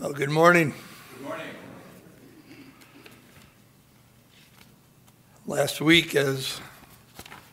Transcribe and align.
Well, 0.00 0.14
good 0.14 0.30
morning. 0.30 0.72
Good 1.18 1.28
morning. 1.28 1.46
Last 5.46 5.82
week, 5.82 6.14
as 6.14 6.58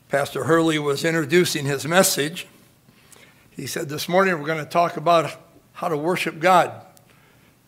Pastor 0.08 0.46
Hurley 0.46 0.80
was 0.80 1.04
introducing 1.04 1.66
his 1.66 1.86
message, 1.86 2.48
he 3.52 3.68
said, 3.68 3.90
This 3.90 4.08
morning 4.08 4.40
we're 4.40 4.48
going 4.48 4.64
to 4.64 4.72
talk 4.72 4.96
about 4.96 5.36
how 5.74 5.90
to 5.90 5.98
worship 5.98 6.40
God. 6.40 6.72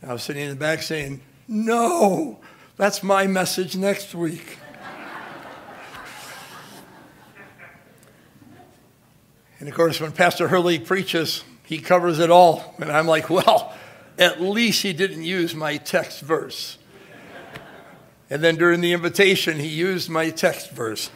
I 0.02 0.13
was 0.13 0.23
sitting 0.23 0.43
in 0.43 0.50
the 0.50 0.55
back 0.55 0.82
saying, 0.82 1.20
No, 1.46 2.39
that's 2.77 3.04
my 3.04 3.27
message 3.27 3.75
next 3.75 4.16
week. 4.16 4.59
and 9.59 9.68
of 9.68 9.75
course, 9.75 10.00
when 10.00 10.14
Pastor 10.14 10.48
Hurley 10.48 10.80
preaches, 10.80 11.43
he 11.66 11.80
covers 11.80 12.20
it 12.20 12.32
all. 12.32 12.75
And 12.80 12.89
I'm 12.89 13.07
like, 13.07 13.30
Well, 13.30 13.75
at 14.20 14.41
least 14.41 14.83
he 14.83 14.91
didn't 14.91 15.23
use 15.23 15.55
my 15.55 15.77
text 15.77 16.20
verse. 16.20 16.77
And 18.30 18.44
then 18.44 18.57
during 18.57 18.81
the 18.81 18.94
invitation, 18.94 19.57
he 19.57 19.67
used 19.67 20.09
my 20.09 20.30
text 20.30 20.70
verse. 20.71 21.09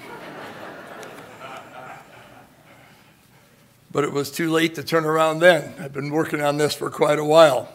But 3.91 4.05
it 4.05 4.11
was 4.11 4.31
too 4.31 4.49
late 4.49 4.73
to 4.75 4.83
turn 4.83 5.05
around 5.05 5.39
then. 5.39 5.75
I've 5.79 5.93
been 5.93 6.09
working 6.09 6.41
on 6.41 6.57
this 6.57 6.73
for 6.73 6.89
quite 6.89 7.19
a 7.19 7.23
while. 7.23 7.69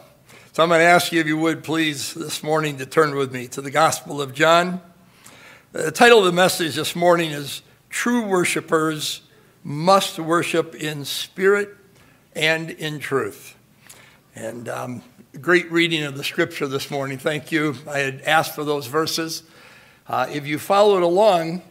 So 0.51 0.63
I'm 0.63 0.69
going 0.69 0.79
to 0.79 0.85
ask 0.85 1.13
you, 1.13 1.21
if 1.21 1.27
you 1.27 1.37
would, 1.37 1.63
please, 1.63 2.13
this 2.13 2.43
morning 2.43 2.77
to 2.79 2.85
turn 2.85 3.15
with 3.15 3.31
me 3.31 3.47
to 3.49 3.61
the 3.61 3.71
Gospel 3.71 4.21
of 4.21 4.33
John. 4.33 4.81
The 5.71 5.91
title 5.91 6.19
of 6.19 6.25
the 6.25 6.31
message 6.31 6.75
this 6.75 6.95
morning 6.95 7.31
is 7.31 7.61
True 7.89 8.25
Worshippers 8.25 9.21
Must 9.63 10.19
Worship 10.19 10.75
in 10.75 11.05
Spirit 11.05 11.69
and 12.35 12.71
in 12.71 12.99
Truth. 12.99 13.55
And 14.35 14.67
um, 14.67 15.03
great 15.41 15.71
reading 15.71 16.03
of 16.03 16.17
the 16.17 16.23
scripture 16.23 16.67
this 16.67 16.91
morning. 16.91 17.17
Thank 17.17 17.51
you. 17.51 17.75
I 17.87 17.99
had 17.99 18.21
asked 18.21 18.55
for 18.55 18.63
those 18.63 18.87
verses. 18.87 19.43
Uh, 20.07 20.27
if 20.29 20.45
you 20.45 20.59
followed 20.59 21.03
along, 21.03 21.61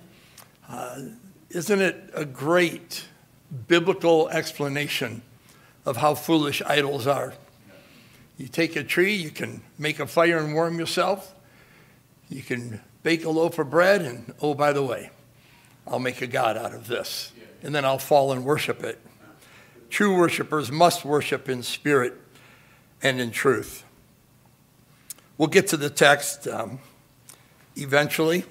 uh, 0.69 1.01
isn't 1.51 1.81
it 1.81 2.11
a 2.15 2.25
great 2.25 3.05
biblical 3.67 4.29
explanation 4.31 5.23
of 5.85 5.99
how 5.99 6.15
foolish 6.15 6.63
idols 6.63 7.07
are? 7.07 7.35
You 8.39 8.49
take 8.49 8.77
a 8.77 8.85
tree, 8.85 9.15
you 9.15 9.31
can 9.31 9.61
make 9.77 9.99
a 9.99 10.07
fire 10.07 10.39
and 10.39 10.55
warm 10.55 10.79
yourself. 10.79 11.35
You 12.31 12.43
can 12.43 12.81
bake 13.03 13.25
a 13.25 13.31
loaf 13.31 13.59
of 13.59 13.69
bread, 13.69 14.03
and 14.03 14.33
oh, 14.41 14.55
by 14.55 14.73
the 14.73 14.83
way, 14.83 15.11
I'll 15.87 15.99
make 15.99 16.23
a 16.23 16.27
God 16.27 16.57
out 16.57 16.73
of 16.73 16.87
this. 16.87 17.33
And 17.63 17.75
then 17.75 17.85
I'll 17.85 17.99
fall 17.99 18.33
and 18.33 18.45
worship 18.45 18.83
it. 18.83 18.99
True 19.91 20.17
worshipers 20.17 20.71
must 20.71 21.05
worship 21.05 21.49
in 21.49 21.63
spirit 21.63 22.15
and 23.03 23.21
in 23.21 23.31
truth. 23.31 23.85
We'll 25.37 25.49
get 25.49 25.69
to 25.69 25.77
the 25.77 25.91
text 25.91 26.49
um, 26.49 26.81
eventually. 27.77 28.45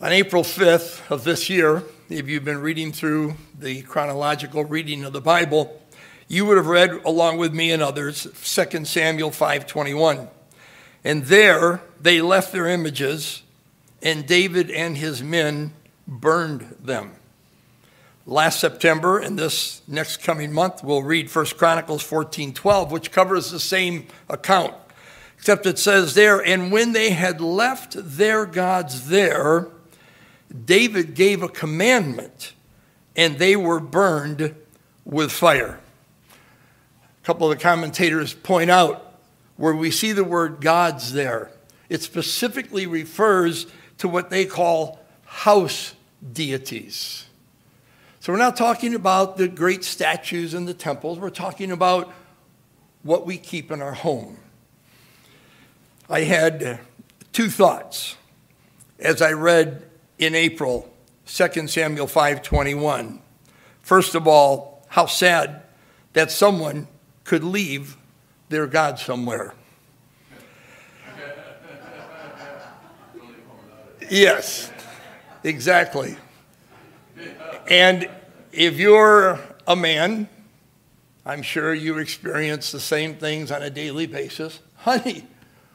On 0.00 0.10
April 0.10 0.42
5th 0.42 1.10
of 1.10 1.24
this 1.24 1.48
year, 1.48 1.82
if 2.08 2.28
you've 2.28 2.44
been 2.44 2.60
reading 2.60 2.92
through 2.92 3.34
the 3.58 3.82
chronological 3.82 4.64
reading 4.64 5.04
of 5.04 5.12
the 5.12 5.20
Bible, 5.20 5.80
you 6.26 6.46
would 6.46 6.56
have 6.56 6.66
read 6.66 6.90
along 7.04 7.38
with 7.38 7.52
me 7.52 7.70
and 7.70 7.82
others 7.82 8.26
2 8.42 8.84
Samuel 8.84 9.30
5:21. 9.30 10.28
And 11.04 11.24
there 11.26 11.82
they 12.00 12.20
left 12.20 12.52
their 12.52 12.66
images 12.66 13.42
and 14.02 14.26
David 14.26 14.70
and 14.70 14.96
his 14.96 15.22
men 15.22 15.72
burned 16.06 16.76
them 16.80 17.12
last 18.26 18.60
September 18.60 19.18
and 19.18 19.38
this 19.38 19.82
next 19.88 20.22
coming 20.22 20.52
month 20.52 20.82
we'll 20.84 21.02
read 21.02 21.34
1 21.34 21.46
Chronicles 21.56 22.02
14:12 22.04 22.90
which 22.90 23.10
covers 23.10 23.50
the 23.50 23.60
same 23.60 24.06
account 24.28 24.74
except 25.36 25.66
it 25.66 25.78
says 25.78 26.14
there 26.14 26.38
and 26.38 26.70
when 26.70 26.92
they 26.92 27.10
had 27.10 27.40
left 27.40 27.94
their 27.96 28.46
gods 28.46 29.08
there 29.08 29.68
David 30.52 31.14
gave 31.14 31.42
a 31.42 31.48
commandment 31.48 32.52
and 33.16 33.38
they 33.38 33.56
were 33.56 33.80
burned 33.80 34.54
with 35.04 35.32
fire. 35.32 35.80
A 37.22 37.26
couple 37.26 37.50
of 37.50 37.56
the 37.56 37.62
commentators 37.62 38.34
point 38.34 38.70
out 38.70 39.16
where 39.56 39.74
we 39.74 39.90
see 39.90 40.12
the 40.12 40.24
word 40.24 40.60
gods 40.60 41.12
there. 41.12 41.50
It 41.88 42.02
specifically 42.02 42.86
refers 42.86 43.66
to 43.98 44.08
what 44.08 44.30
they 44.30 44.44
call 44.44 45.00
house 45.24 45.94
deities 46.32 47.26
so 48.22 48.32
we're 48.32 48.38
not 48.38 48.56
talking 48.56 48.94
about 48.94 49.36
the 49.36 49.48
great 49.48 49.82
statues 49.82 50.54
and 50.54 50.68
the 50.68 50.74
temples. 50.74 51.18
We're 51.18 51.28
talking 51.28 51.72
about 51.72 52.14
what 53.02 53.26
we 53.26 53.36
keep 53.36 53.72
in 53.72 53.82
our 53.82 53.94
home. 53.94 54.36
I 56.08 56.20
had 56.20 56.78
two 57.32 57.50
thoughts 57.50 58.14
as 59.00 59.20
I 59.20 59.32
read 59.32 59.82
in 60.20 60.36
April 60.36 60.88
2 61.26 61.66
Samuel 61.66 62.06
5:21. 62.06 63.18
First 63.82 64.14
of 64.14 64.28
all, 64.28 64.86
how 64.86 65.06
sad 65.06 65.64
that 66.12 66.30
someone 66.30 66.86
could 67.24 67.42
leave 67.42 67.96
their 68.50 68.68
God 68.68 69.00
somewhere. 69.00 69.52
yes, 74.08 74.70
exactly. 75.42 76.16
And 77.68 78.08
if 78.52 78.78
you're 78.78 79.38
a 79.66 79.76
man, 79.76 80.28
I'm 81.24 81.42
sure 81.42 81.72
you 81.72 81.98
experience 81.98 82.72
the 82.72 82.80
same 82.80 83.14
things 83.14 83.50
on 83.50 83.62
a 83.62 83.70
daily 83.70 84.06
basis. 84.06 84.60
Honey, 84.76 85.26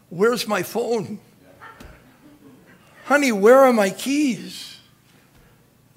where's 0.09 0.47
my 0.47 0.63
phone? 0.63 1.19
Honey, 3.05 3.31
where 3.31 3.59
are 3.59 3.71
my 3.71 3.89
keys? 3.89 4.77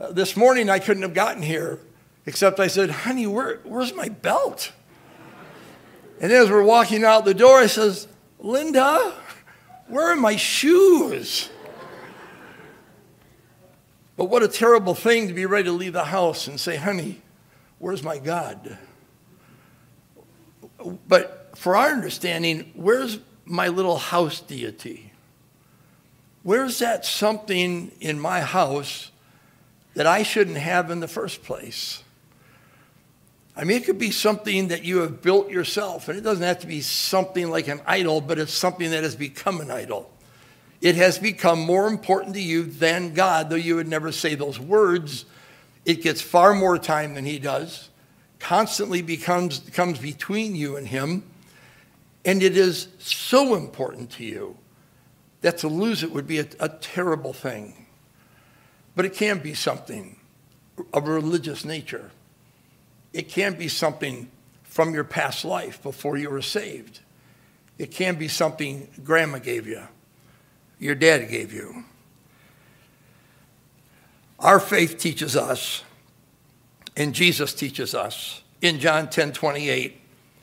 Uh, 0.00 0.12
this 0.12 0.36
morning 0.36 0.70
I 0.70 0.78
couldn't 0.78 1.02
have 1.02 1.14
gotten 1.14 1.42
here, 1.42 1.80
except 2.24 2.60
I 2.60 2.68
said, 2.68 2.90
Honey, 2.90 3.26
where, 3.26 3.58
where's 3.64 3.92
my 3.92 4.08
belt? 4.08 4.72
And 6.20 6.30
as 6.30 6.48
we're 6.50 6.62
walking 6.62 7.02
out 7.02 7.24
the 7.24 7.34
door, 7.34 7.58
I 7.58 7.66
says, 7.66 8.06
Linda, 8.38 9.12
where 9.88 10.12
are 10.12 10.16
my 10.16 10.36
shoes? 10.36 11.50
But 14.20 14.28
what 14.28 14.42
a 14.42 14.48
terrible 14.48 14.94
thing 14.94 15.28
to 15.28 15.32
be 15.32 15.46
ready 15.46 15.64
to 15.64 15.72
leave 15.72 15.94
the 15.94 16.04
house 16.04 16.46
and 16.46 16.60
say, 16.60 16.76
honey, 16.76 17.22
where's 17.78 18.02
my 18.02 18.18
God? 18.18 18.76
But 21.08 21.52
for 21.54 21.74
our 21.74 21.88
understanding, 21.88 22.70
where's 22.74 23.18
my 23.46 23.68
little 23.68 23.96
house 23.96 24.42
deity? 24.42 25.14
Where's 26.42 26.80
that 26.80 27.06
something 27.06 27.92
in 27.98 28.20
my 28.20 28.42
house 28.42 29.10
that 29.94 30.06
I 30.06 30.22
shouldn't 30.22 30.58
have 30.58 30.90
in 30.90 31.00
the 31.00 31.08
first 31.08 31.42
place? 31.42 32.02
I 33.56 33.64
mean, 33.64 33.78
it 33.78 33.86
could 33.86 33.98
be 33.98 34.10
something 34.10 34.68
that 34.68 34.84
you 34.84 34.98
have 34.98 35.22
built 35.22 35.48
yourself, 35.48 36.10
and 36.10 36.18
it 36.18 36.20
doesn't 36.20 36.44
have 36.44 36.58
to 36.58 36.66
be 36.66 36.82
something 36.82 37.48
like 37.48 37.68
an 37.68 37.80
idol, 37.86 38.20
but 38.20 38.38
it's 38.38 38.52
something 38.52 38.90
that 38.90 39.02
has 39.02 39.16
become 39.16 39.62
an 39.62 39.70
idol. 39.70 40.10
It 40.80 40.96
has 40.96 41.18
become 41.18 41.60
more 41.60 41.86
important 41.86 42.34
to 42.34 42.40
you 42.40 42.64
than 42.64 43.12
God, 43.12 43.50
though 43.50 43.56
you 43.56 43.76
would 43.76 43.88
never 43.88 44.12
say 44.12 44.34
those 44.34 44.58
words. 44.58 45.26
It 45.84 46.02
gets 46.02 46.22
far 46.22 46.54
more 46.54 46.78
time 46.78 47.14
than 47.14 47.26
He 47.26 47.38
does, 47.38 47.90
constantly 48.38 49.02
becomes 49.02 49.60
comes 49.72 49.98
between 49.98 50.54
you 50.54 50.76
and 50.76 50.88
Him, 50.88 51.24
and 52.24 52.42
it 52.42 52.56
is 52.56 52.88
so 52.98 53.54
important 53.54 54.10
to 54.12 54.24
you 54.24 54.56
that 55.42 55.58
to 55.58 55.68
lose 55.68 56.02
it 56.02 56.12
would 56.12 56.26
be 56.26 56.38
a, 56.38 56.46
a 56.58 56.68
terrible 56.68 57.32
thing. 57.32 57.86
But 58.96 59.04
it 59.04 59.14
can 59.14 59.38
be 59.38 59.54
something 59.54 60.18
of 60.92 61.06
a 61.06 61.12
religious 61.12 61.64
nature. 61.64 62.10
It 63.12 63.28
can 63.28 63.54
be 63.54 63.68
something 63.68 64.30
from 64.62 64.94
your 64.94 65.04
past 65.04 65.44
life 65.44 65.82
before 65.82 66.16
you 66.16 66.30
were 66.30 66.42
saved. 66.42 67.00
It 67.78 67.90
can 67.90 68.16
be 68.16 68.28
something 68.28 68.88
grandma 69.04 69.38
gave 69.38 69.66
you 69.66 69.82
your 70.80 70.94
dad 70.94 71.28
gave 71.28 71.52
you. 71.52 71.84
Our 74.40 74.58
faith 74.58 74.98
teaches 74.98 75.36
us, 75.36 75.84
and 76.96 77.14
Jesus 77.14 77.52
teaches 77.52 77.94
us 77.94 78.42
in 78.62 78.80
John 78.80 79.08
10 79.08 79.34
28. 79.34 79.98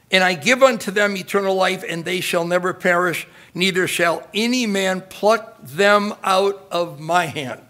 And 0.09 0.23
I 0.23 0.35
give 0.35 0.63
unto 0.63 0.91
them 0.91 1.17
eternal 1.17 1.55
life, 1.55 1.83
and 1.87 2.05
they 2.05 2.21
shall 2.21 2.45
never 2.45 2.73
perish, 2.73 3.27
neither 3.53 3.87
shall 3.87 4.25
any 4.33 4.65
man 4.65 5.01
pluck 5.01 5.57
them 5.61 6.13
out 6.23 6.65
of 6.71 6.99
my 6.99 7.25
hand. 7.25 7.61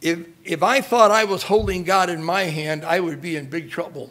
If, 0.00 0.26
if 0.44 0.62
I 0.62 0.80
thought 0.80 1.10
I 1.10 1.24
was 1.24 1.42
holding 1.44 1.82
God 1.84 2.08
in 2.08 2.24
my 2.24 2.44
hand, 2.44 2.84
I 2.84 3.00
would 3.00 3.20
be 3.20 3.36
in 3.36 3.50
big 3.50 3.70
trouble. 3.70 4.10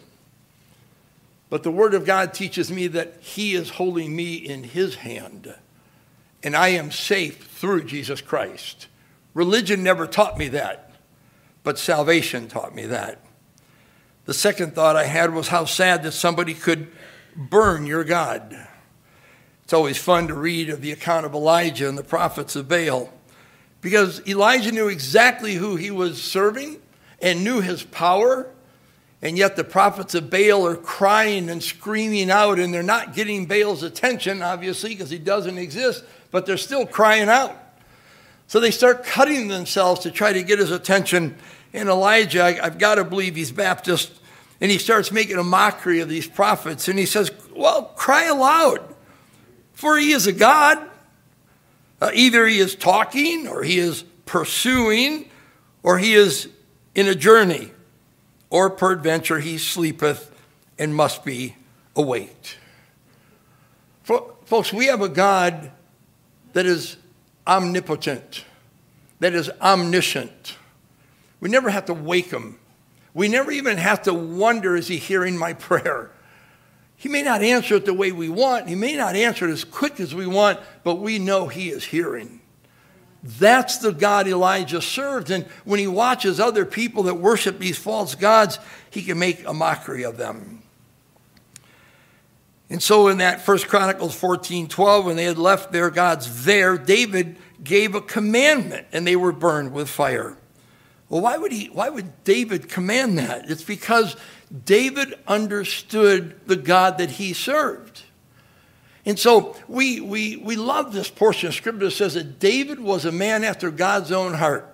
But 1.49 1.63
the 1.63 1.71
Word 1.71 1.93
of 1.93 2.05
God 2.05 2.33
teaches 2.33 2.69
me 2.69 2.87
that 2.87 3.17
He 3.19 3.55
is 3.55 3.71
holding 3.71 4.15
me 4.15 4.35
in 4.35 4.63
His 4.63 4.95
hand 4.95 5.53
and 6.43 6.55
I 6.55 6.69
am 6.69 6.91
safe 6.91 7.47
through 7.47 7.85
Jesus 7.85 8.21
Christ. 8.21 8.87
Religion 9.33 9.83
never 9.83 10.07
taught 10.07 10.37
me 10.37 10.47
that, 10.49 10.91
but 11.63 11.77
salvation 11.77 12.47
taught 12.47 12.75
me 12.75 12.85
that. 12.87 13.23
The 14.25 14.33
second 14.33 14.75
thought 14.75 14.95
I 14.95 15.05
had 15.05 15.33
was 15.33 15.47
how 15.47 15.65
sad 15.65 16.03
that 16.03 16.11
somebody 16.11 16.53
could 16.53 16.91
burn 17.35 17.85
your 17.85 18.03
God. 18.03 18.55
It's 19.63 19.73
always 19.73 19.97
fun 19.97 20.27
to 20.27 20.33
read 20.33 20.69
of 20.69 20.81
the 20.81 20.91
account 20.91 21.25
of 21.25 21.33
Elijah 21.33 21.87
and 21.87 21.97
the 21.97 22.03
prophets 22.03 22.55
of 22.55 22.67
Baal 22.67 23.11
because 23.81 24.25
Elijah 24.27 24.71
knew 24.71 24.87
exactly 24.87 25.55
who 25.55 25.75
he 25.75 25.91
was 25.91 26.21
serving 26.21 26.79
and 27.21 27.43
knew 27.43 27.61
his 27.61 27.83
power. 27.83 28.49
And 29.23 29.37
yet 29.37 29.55
the 29.55 29.63
prophets 29.63 30.15
of 30.15 30.29
Baal 30.29 30.65
are 30.65 30.75
crying 30.75 31.49
and 31.49 31.61
screaming 31.61 32.31
out, 32.31 32.57
and 32.57 32.73
they're 32.73 32.81
not 32.81 33.13
getting 33.13 33.45
Baal's 33.45 33.83
attention, 33.83 34.41
obviously, 34.41 34.91
because 34.91 35.11
he 35.11 35.19
doesn't 35.19 35.59
exist, 35.59 36.03
but 36.31 36.45
they're 36.45 36.57
still 36.57 36.85
crying 36.85 37.29
out. 37.29 37.57
So 38.47 38.59
they 38.59 38.71
start 38.71 39.05
cutting 39.05 39.47
themselves 39.47 40.01
to 40.01 40.11
try 40.11 40.33
to 40.33 40.43
get 40.43 40.59
his 40.59 40.71
attention. 40.71 41.37
And 41.73 41.87
Elijah, 41.87 42.43
I, 42.43 42.53
have 42.53 42.77
got 42.77 42.95
to 42.95 43.03
believe 43.03 43.35
he's 43.35 43.51
Baptist, 43.51 44.11
and 44.59 44.71
he 44.71 44.77
starts 44.77 45.11
making 45.11 45.37
a 45.37 45.43
mockery 45.43 45.99
of 45.99 46.09
these 46.09 46.27
prophets. 46.27 46.87
And 46.87 46.99
he 46.99 47.05
says, 47.05 47.31
Well, 47.55 47.85
cry 47.95 48.25
aloud, 48.25 48.95
for 49.73 49.97
he 49.97 50.11
is 50.11 50.27
a 50.27 50.33
God. 50.33 50.79
Uh, 52.01 52.11
either 52.13 52.47
he 52.47 52.59
is 52.59 52.75
talking, 52.75 53.47
or 53.47 53.63
he 53.63 53.77
is 53.77 54.03
pursuing, 54.25 55.29
or 55.83 55.97
he 55.99 56.13
is 56.13 56.49
in 56.95 57.07
a 57.07 57.15
journey, 57.15 57.71
or 58.49 58.69
peradventure 58.69 59.39
he 59.39 59.57
sleepeth 59.57 60.29
and 60.77 60.95
must 60.95 61.23
be 61.23 61.55
awaked. 61.95 62.57
Folks, 64.03 64.73
we 64.73 64.87
have 64.87 65.01
a 65.01 65.07
God 65.07 65.71
that 66.53 66.65
is 66.65 66.97
omnipotent, 67.47 68.45
that 69.19 69.33
is 69.33 69.49
omniscient. 69.61 70.55
We 71.39 71.49
never 71.49 71.69
have 71.69 71.85
to 71.85 71.93
wake 71.93 72.31
him. 72.31 72.59
We 73.13 73.27
never 73.27 73.51
even 73.51 73.77
have 73.77 74.03
to 74.03 74.13
wonder, 74.13 74.75
is 74.75 74.87
he 74.87 74.97
hearing 74.97 75.37
my 75.37 75.53
prayer? 75.53 76.11
He 76.95 77.09
may 77.09 77.23
not 77.23 77.41
answer 77.41 77.75
it 77.75 77.85
the 77.85 77.93
way 77.93 78.11
we 78.11 78.29
want. 78.29 78.69
He 78.69 78.75
may 78.75 78.95
not 78.95 79.15
answer 79.15 79.49
it 79.49 79.51
as 79.51 79.63
quick 79.63 79.99
as 79.99 80.13
we 80.13 80.27
want, 80.27 80.59
but 80.83 80.95
we 80.95 81.17
know 81.17 81.47
he 81.47 81.69
is 81.69 81.83
hearing. 81.83 82.41
That's 83.23 83.79
the 83.79 83.91
God 83.91 84.27
Elijah 84.27 84.81
served. 84.81 85.31
And 85.31 85.45
when 85.65 85.79
he 85.79 85.87
watches 85.87 86.39
other 86.39 86.63
people 86.63 87.03
that 87.03 87.15
worship 87.15 87.59
these 87.59 87.77
false 87.77 88.15
gods, 88.15 88.59
he 88.89 89.01
can 89.01 89.19
make 89.19 89.45
a 89.45 89.53
mockery 89.53 90.03
of 90.03 90.17
them. 90.17 90.60
And 92.71 92.81
so 92.81 93.09
in 93.09 93.17
that 93.17 93.41
First 93.41 93.67
Chronicles 93.67 94.15
14 94.15 94.69
12, 94.69 95.05
when 95.05 95.17
they 95.17 95.25
had 95.25 95.37
left 95.37 95.73
their 95.73 95.89
gods 95.89 96.45
there, 96.45 96.77
David 96.77 97.35
gave 97.61 97.95
a 97.95 98.01
commandment 98.01 98.87
and 98.93 99.05
they 99.05 99.17
were 99.17 99.33
burned 99.33 99.73
with 99.73 99.89
fire. 99.89 100.37
Well, 101.09 101.19
why 101.19 101.37
would, 101.37 101.51
he, 101.51 101.65
why 101.65 101.89
would 101.89 102.23
David 102.23 102.69
command 102.69 103.17
that? 103.17 103.51
It's 103.51 103.65
because 103.65 104.15
David 104.63 105.13
understood 105.27 106.39
the 106.47 106.55
God 106.55 106.97
that 106.99 107.11
he 107.11 107.33
served. 107.33 108.03
And 109.05 109.19
so 109.19 109.57
we, 109.67 109.99
we, 109.99 110.37
we 110.37 110.55
love 110.55 110.93
this 110.93 111.09
portion 111.09 111.49
of 111.49 111.53
scripture 111.53 111.85
that 111.85 111.91
says 111.91 112.13
that 112.13 112.39
David 112.39 112.79
was 112.79 113.03
a 113.03 113.11
man 113.11 113.43
after 113.43 113.69
God's 113.69 114.13
own 114.13 114.35
heart. 114.35 114.73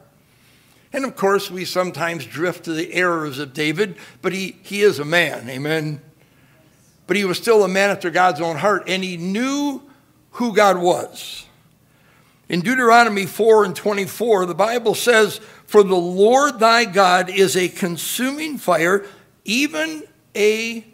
And 0.94 1.03
of 1.03 1.15
course, 1.15 1.49
we 1.49 1.65
sometimes 1.65 2.27
drift 2.27 2.65
to 2.65 2.73
the 2.73 2.94
errors 2.94 3.39
of 3.39 3.55
David, 3.55 3.97
but 4.21 4.33
he, 4.33 4.57
he 4.61 4.81
is 4.81 4.99
a 4.99 5.05
man, 5.05 5.49
amen? 5.49 6.01
But 7.07 7.15
he 7.15 7.25
was 7.25 7.38
still 7.38 7.63
a 7.63 7.68
man 7.68 7.89
after 7.89 8.09
God's 8.09 8.42
own 8.42 8.57
heart, 8.57 8.83
and 8.88 9.04
he 9.04 9.18
knew 9.18 9.81
who 10.31 10.54
God 10.54 10.77
was. 10.77 11.45
In 12.50 12.62
Deuteronomy 12.62 13.25
4 13.25 13.65
and 13.65 13.75
24, 13.75 14.45
the 14.45 14.56
Bible 14.56 14.95
says, 14.95 15.39
For 15.65 15.83
the 15.83 15.95
Lord 15.95 16.59
thy 16.59 16.86
God 16.86 17.30
is 17.30 17.57
a 17.57 17.68
consuming 17.69 18.57
fire, 18.57 19.06
even 19.44 20.04
a 20.36 20.86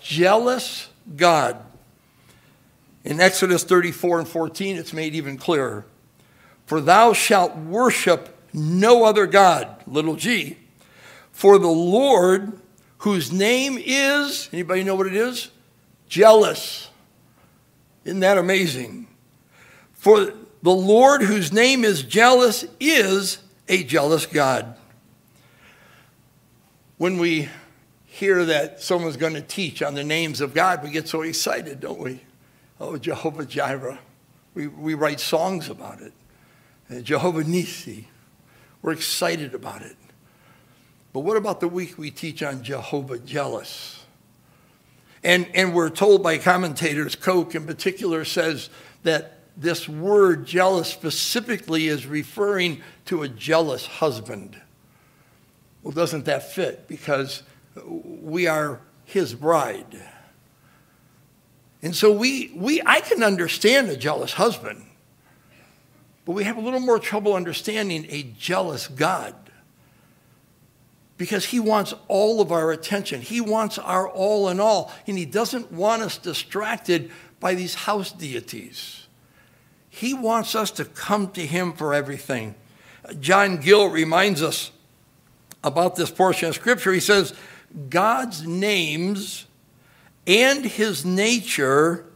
jealous 0.00 0.88
God. 1.16 1.56
In 3.04 3.20
Exodus 3.20 3.64
34 3.64 4.20
and 4.20 4.28
14, 4.28 4.76
it's 4.76 4.92
made 4.92 5.14
even 5.14 5.36
clearer. 5.36 5.86
For 6.66 6.80
thou 6.80 7.12
shalt 7.12 7.56
worship 7.56 8.36
no 8.52 9.04
other 9.04 9.26
God, 9.26 9.68
little 9.86 10.16
g. 10.16 10.58
For 11.32 11.58
the 11.58 11.68
Lord, 11.68 12.60
whose 12.98 13.32
name 13.32 13.78
is, 13.80 14.48
anybody 14.52 14.84
know 14.84 14.94
what 14.94 15.06
it 15.06 15.16
is? 15.16 15.50
Jealous. 16.08 16.90
Isn't 18.04 18.20
that 18.20 18.38
amazing? 18.38 19.06
For 19.92 20.32
the 20.62 20.70
Lord, 20.70 21.22
whose 21.22 21.52
name 21.52 21.84
is 21.84 22.02
jealous, 22.02 22.64
is 22.80 23.38
a 23.68 23.82
jealous 23.84 24.26
God. 24.26 24.76
When 26.96 27.18
we 27.18 27.48
hear 28.06 28.44
that 28.46 28.82
someone's 28.82 29.16
going 29.16 29.34
to 29.34 29.42
teach 29.42 29.82
on 29.82 29.94
the 29.94 30.02
names 30.02 30.40
of 30.40 30.52
God, 30.54 30.82
we 30.82 30.90
get 30.90 31.06
so 31.06 31.22
excited, 31.22 31.78
don't 31.78 32.00
we? 32.00 32.22
Oh, 32.80 32.96
Jehovah 32.96 33.44
Jireh. 33.44 33.98
We, 34.54 34.66
we 34.66 34.94
write 34.94 35.20
songs 35.20 35.68
about 35.68 36.00
it. 36.00 36.12
Uh, 36.90 37.00
Jehovah 37.00 37.44
Nisi. 37.44 38.08
We're 38.82 38.92
excited 38.92 39.54
about 39.54 39.82
it. 39.82 39.96
But 41.12 41.20
what 41.20 41.36
about 41.36 41.60
the 41.60 41.68
week 41.68 41.98
we 41.98 42.10
teach 42.10 42.42
on 42.42 42.62
Jehovah 42.62 43.18
Jealous? 43.18 44.04
And, 45.24 45.48
and 45.54 45.74
we're 45.74 45.90
told 45.90 46.22
by 46.22 46.38
commentators, 46.38 47.16
Koch 47.16 47.54
in 47.54 47.66
particular 47.66 48.24
says 48.24 48.70
that 49.02 49.38
this 49.56 49.88
word 49.88 50.46
jealous 50.46 50.88
specifically 50.88 51.88
is 51.88 52.06
referring 52.06 52.80
to 53.06 53.22
a 53.22 53.28
jealous 53.28 53.86
husband. 53.86 54.60
Well, 55.82 55.92
doesn't 55.92 56.26
that 56.26 56.52
fit? 56.52 56.86
Because 56.86 57.42
we 57.84 58.46
are 58.46 58.80
his 59.04 59.34
bride. 59.34 60.00
And 61.82 61.94
so 61.94 62.12
we, 62.12 62.52
we, 62.54 62.82
I 62.84 63.00
can 63.00 63.22
understand 63.22 63.88
a 63.88 63.96
jealous 63.96 64.34
husband, 64.34 64.84
but 66.24 66.32
we 66.32 66.44
have 66.44 66.56
a 66.56 66.60
little 66.60 66.80
more 66.80 66.98
trouble 66.98 67.34
understanding 67.34 68.06
a 68.10 68.22
jealous 68.38 68.86
God 68.86 69.34
because 71.18 71.46
he 71.46 71.60
wants 71.60 71.92
all 72.06 72.40
of 72.40 72.50
our 72.50 72.70
attention. 72.70 73.20
He 73.20 73.40
wants 73.40 73.76
our 73.76 74.08
all 74.08 74.48
in 74.48 74.60
all, 74.60 74.92
and 75.06 75.18
he 75.18 75.26
doesn't 75.26 75.70
want 75.70 76.00
us 76.00 76.16
distracted 76.16 77.10
by 77.40 77.54
these 77.54 77.74
house 77.74 78.12
deities. 78.12 79.06
He 79.90 80.14
wants 80.14 80.54
us 80.54 80.70
to 80.72 80.84
come 80.84 81.30
to 81.32 81.44
him 81.44 81.72
for 81.72 81.92
everything. 81.92 82.54
John 83.18 83.56
Gill 83.56 83.88
reminds 83.88 84.42
us 84.42 84.70
about 85.64 85.96
this 85.96 86.10
portion 86.10 86.48
of 86.48 86.54
scripture. 86.54 86.92
He 86.92 87.00
says, 87.00 87.34
God's 87.90 88.46
names 88.46 89.46
and 90.26 90.64
his 90.64 91.04
nature 91.04 92.06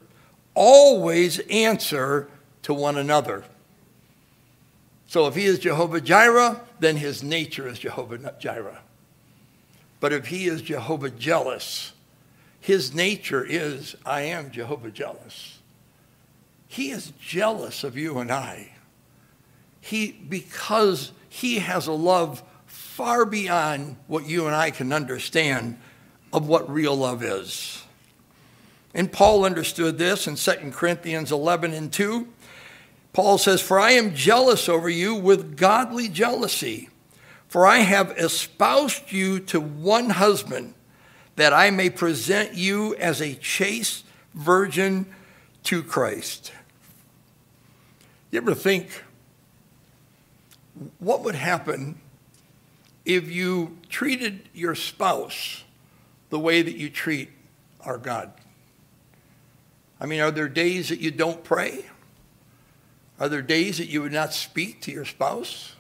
always 0.55 1.41
answer 1.51 2.29
to 2.63 2.73
one 2.73 2.97
another. 2.97 3.45
So 5.07 5.27
if 5.27 5.35
he 5.35 5.45
is 5.45 5.59
Jehovah 5.59 6.01
Jireh, 6.01 6.61
then 6.79 6.97
his 6.97 7.23
nature 7.23 7.67
is 7.67 7.79
Jehovah 7.79 8.35
Jireh. 8.39 8.82
But 10.03 10.13
if 10.13 10.27
he 10.27 10.47
is 10.49 10.63
Jehovah 10.63 11.11
jealous, 11.11 11.93
his 12.59 12.93
nature 12.93 13.47
is 13.49 13.95
I 14.05 14.23
am 14.23 14.51
Jehovah 14.51 14.91
jealous. 14.91 15.61
He 16.67 16.91
is 16.91 17.13
jealous 17.21 17.85
of 17.85 17.97
you 17.97 18.19
and 18.19 18.33
I. 18.33 18.73
He 19.81 20.11
because 20.11 21.13
he 21.29 21.61
has 21.61 21.87
a 21.87 21.93
love 21.93 22.43
far 22.67 23.25
beyond 23.25 23.95
what 24.09 24.27
you 24.27 24.47
and 24.47 24.57
I 24.57 24.73
can 24.73 24.93
understand 24.93 25.79
of 26.33 26.49
what 26.49 26.69
real 26.69 26.97
love 26.97 27.23
is. 27.23 27.85
And 28.95 29.13
Paul 29.13 29.45
understood 29.45 29.99
this 29.99 30.27
in 30.27 30.35
2 30.35 30.73
Corinthians 30.73 31.31
11 31.31 31.73
and 31.75 31.93
2. 31.93 32.27
Paul 33.13 33.39
says, 33.39 33.63
For 33.63 33.79
I 33.79 33.93
am 33.93 34.17
jealous 34.17 34.69
over 34.69 34.89
you 34.89 35.15
with 35.15 35.57
godly 35.57 36.09
jealousy, 36.09 36.89
for 37.53 37.67
I 37.67 37.81
have 37.81 38.13
espoused 38.13 39.13
you 39.13 39.39
to 39.39 39.61
one 39.61 40.09
husband, 40.09 40.73
that 41.37 41.53
I 41.53 41.71
may 41.71 41.91
present 41.91 42.55
you 42.55 42.95
as 42.95 43.21
a 43.21 43.35
chaste 43.35 44.07
virgin 44.33 45.05
to 45.65 45.83
Christ. 45.83 46.51
You 48.31 48.39
ever 48.39 48.55
think 48.55 49.05
what 50.99 51.23
would 51.25 51.35
happen 51.35 52.01
if 53.05 53.31
you 53.31 53.77
treated 53.91 54.49
your 54.55 54.75
spouse 54.75 55.63
the 56.31 56.39
way 56.39 56.63
that 56.63 56.77
you 56.77 56.89
treat 56.89 57.29
our 57.83 57.99
God? 57.99 58.33
I 60.01 60.07
mean, 60.07 60.21
are 60.21 60.31
there 60.31 60.49
days 60.49 60.89
that 60.89 61.01
you 61.01 61.11
don't 61.11 61.45
pray? 61.45 61.85
Are 63.21 63.29
there 63.29 63.43
days 63.43 63.77
that 63.77 63.89
you 63.89 64.01
would 64.01 64.13
not 64.13 64.33
speak 64.33 64.81
to 64.81 64.91
your 64.91 65.05
spouse? 65.05 65.75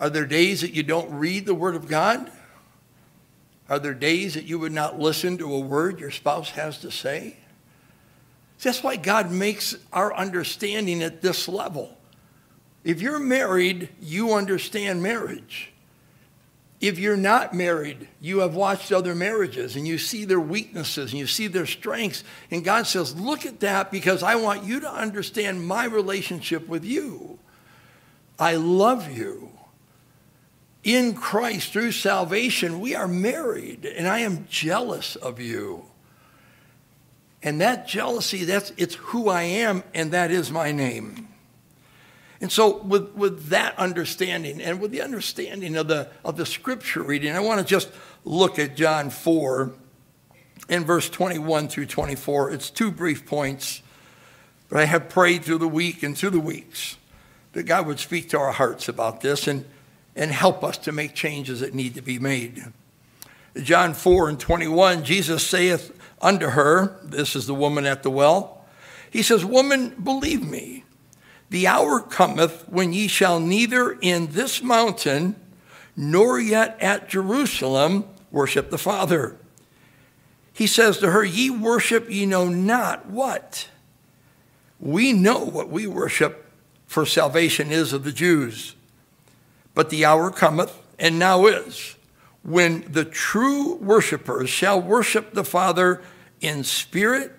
Are 0.00 0.10
there 0.10 0.26
days 0.26 0.60
that 0.60 0.72
you 0.72 0.82
don't 0.82 1.10
read 1.18 1.46
the 1.46 1.54
Word 1.54 1.74
of 1.74 1.88
God? 1.88 2.30
Are 3.68 3.78
there 3.78 3.94
days 3.94 4.34
that 4.34 4.44
you 4.44 4.58
would 4.58 4.72
not 4.72 4.98
listen 4.98 5.36
to 5.38 5.52
a 5.52 5.60
word 5.60 6.00
your 6.00 6.10
spouse 6.10 6.50
has 6.50 6.78
to 6.78 6.90
say? 6.90 7.36
That's 8.62 8.82
why 8.82 8.96
God 8.96 9.30
makes 9.30 9.76
our 9.92 10.12
understanding 10.14 11.02
at 11.02 11.20
this 11.20 11.48
level. 11.48 11.96
If 12.82 13.02
you're 13.02 13.18
married, 13.18 13.90
you 14.00 14.32
understand 14.32 15.02
marriage. 15.02 15.72
if 16.80 16.96
you're 16.96 17.16
not 17.16 17.52
married, 17.52 18.06
you 18.20 18.38
have 18.38 18.54
watched 18.54 18.92
other 18.92 19.12
marriages 19.12 19.74
and 19.74 19.86
you 19.86 19.98
see 19.98 20.24
their 20.24 20.40
weaknesses 20.40 21.10
and 21.10 21.18
you 21.18 21.26
see 21.26 21.48
their 21.48 21.66
strengths. 21.66 22.22
And 22.52 22.64
God 22.64 22.86
says, 22.86 23.18
Look 23.18 23.44
at 23.44 23.60
that 23.60 23.90
because 23.90 24.22
I 24.22 24.36
want 24.36 24.62
you 24.62 24.80
to 24.80 24.90
understand 24.90 25.66
my 25.66 25.84
relationship 25.86 26.68
with 26.68 26.84
you. 26.84 27.40
I 28.38 28.54
love 28.54 29.10
you. 29.10 29.50
In 30.84 31.14
Christ, 31.14 31.72
through 31.72 31.92
salvation, 31.92 32.80
we 32.80 32.94
are 32.94 33.08
married, 33.08 33.84
and 33.84 34.06
I 34.06 34.20
am 34.20 34.46
jealous 34.48 35.16
of 35.16 35.40
you. 35.40 35.84
And 37.42 37.60
that 37.60 37.86
jealousy, 37.86 38.44
that's 38.44 38.72
it's 38.76 38.94
who 38.96 39.28
I 39.28 39.42
am, 39.42 39.82
and 39.94 40.12
that 40.12 40.30
is 40.30 40.50
my 40.50 40.72
name. 40.72 41.28
And 42.40 42.52
so, 42.52 42.78
with, 42.78 43.12
with 43.14 43.46
that 43.48 43.76
understanding 43.78 44.60
and 44.60 44.80
with 44.80 44.92
the 44.92 45.02
understanding 45.02 45.76
of 45.76 45.88
the, 45.88 46.08
of 46.24 46.36
the 46.36 46.46
scripture 46.46 47.02
reading, 47.02 47.34
I 47.34 47.40
want 47.40 47.60
to 47.60 47.66
just 47.66 47.90
look 48.24 48.58
at 48.60 48.76
John 48.76 49.10
4 49.10 49.72
in 50.68 50.84
verse 50.84 51.10
21 51.10 51.68
through 51.68 51.86
24. 51.86 52.52
It's 52.52 52.70
two 52.70 52.92
brief 52.92 53.26
points, 53.26 53.82
but 54.68 54.78
I 54.78 54.84
have 54.84 55.08
prayed 55.08 55.44
through 55.44 55.58
the 55.58 55.68
week 55.68 56.04
and 56.04 56.16
through 56.16 56.30
the 56.30 56.40
weeks 56.40 56.96
that 57.52 57.64
God 57.64 57.86
would 57.86 57.98
speak 57.98 58.28
to 58.30 58.38
our 58.38 58.52
hearts 58.52 58.88
about 58.88 59.20
this 59.20 59.48
and, 59.48 59.64
and 60.18 60.32
help 60.32 60.64
us 60.64 60.76
to 60.76 60.92
make 60.92 61.14
changes 61.14 61.60
that 61.60 61.72
need 61.72 61.94
to 61.94 62.02
be 62.02 62.18
made. 62.18 62.64
John 63.62 63.94
4 63.94 64.28
and 64.28 64.38
21, 64.38 65.04
Jesus 65.04 65.46
saith 65.46 65.96
unto 66.20 66.48
her, 66.48 66.98
This 67.04 67.36
is 67.36 67.46
the 67.46 67.54
woman 67.54 67.86
at 67.86 68.02
the 68.02 68.10
well, 68.10 68.64
He 69.10 69.22
says, 69.22 69.44
Woman, 69.44 69.90
believe 70.02 70.44
me 70.44 70.84
the 71.50 71.66
hour 71.66 72.00
cometh 72.00 72.68
when 72.68 72.92
ye 72.92 73.08
shall 73.08 73.40
neither 73.40 73.92
in 73.92 74.32
this 74.32 74.62
mountain 74.62 75.36
nor 75.96 76.38
yet 76.38 76.76
at 76.80 77.08
Jerusalem 77.08 78.04
worship 78.30 78.70
the 78.70 78.76
Father. 78.76 79.36
He 80.52 80.66
says 80.66 80.98
to 80.98 81.12
her, 81.12 81.24
Ye 81.24 81.48
worship 81.48 82.10
ye 82.10 82.26
know 82.26 82.48
not 82.48 83.06
what. 83.06 83.68
We 84.80 85.12
know 85.12 85.44
what 85.44 85.70
we 85.70 85.86
worship, 85.86 86.50
for 86.86 87.06
salvation 87.06 87.70
is 87.70 87.92
of 87.92 88.04
the 88.04 88.12
Jews. 88.12 88.74
But 89.74 89.90
the 89.90 90.04
hour 90.04 90.30
cometh, 90.30 90.76
and 90.98 91.18
now 91.18 91.46
is, 91.46 91.96
when 92.42 92.90
the 92.90 93.04
true 93.04 93.76
worshippers 93.76 94.48
shall 94.48 94.80
worship 94.80 95.34
the 95.34 95.44
Father 95.44 96.02
in 96.40 96.64
spirit 96.64 97.32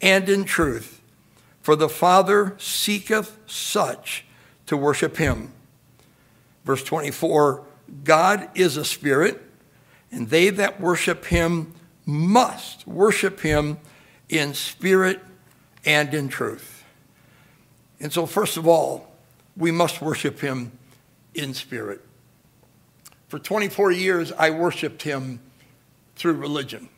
and 0.00 0.28
in 0.28 0.44
truth 0.44 0.96
for 1.66 1.74
the 1.74 1.88
Father 1.88 2.54
seeketh 2.58 3.36
such 3.44 4.24
to 4.66 4.76
worship 4.76 5.16
him. 5.16 5.52
Verse 6.64 6.84
24 6.84 7.64
God 8.04 8.48
is 8.54 8.76
a 8.76 8.84
spirit, 8.84 9.42
and 10.12 10.30
they 10.30 10.50
that 10.50 10.80
worship 10.80 11.24
him 11.24 11.74
must 12.04 12.86
worship 12.86 13.40
him 13.40 13.78
in 14.28 14.54
spirit 14.54 15.20
and 15.84 16.14
in 16.14 16.28
truth. 16.28 16.84
And 17.98 18.12
so, 18.12 18.26
first 18.26 18.56
of 18.56 18.68
all, 18.68 19.12
we 19.56 19.72
must 19.72 20.00
worship 20.00 20.38
him 20.38 20.70
in 21.36 21.54
spirit. 21.54 22.00
For 23.28 23.38
24 23.38 23.92
years, 23.92 24.32
I 24.32 24.50
worshiped 24.50 25.02
him 25.02 25.40
through 26.14 26.34
religion. 26.34 26.88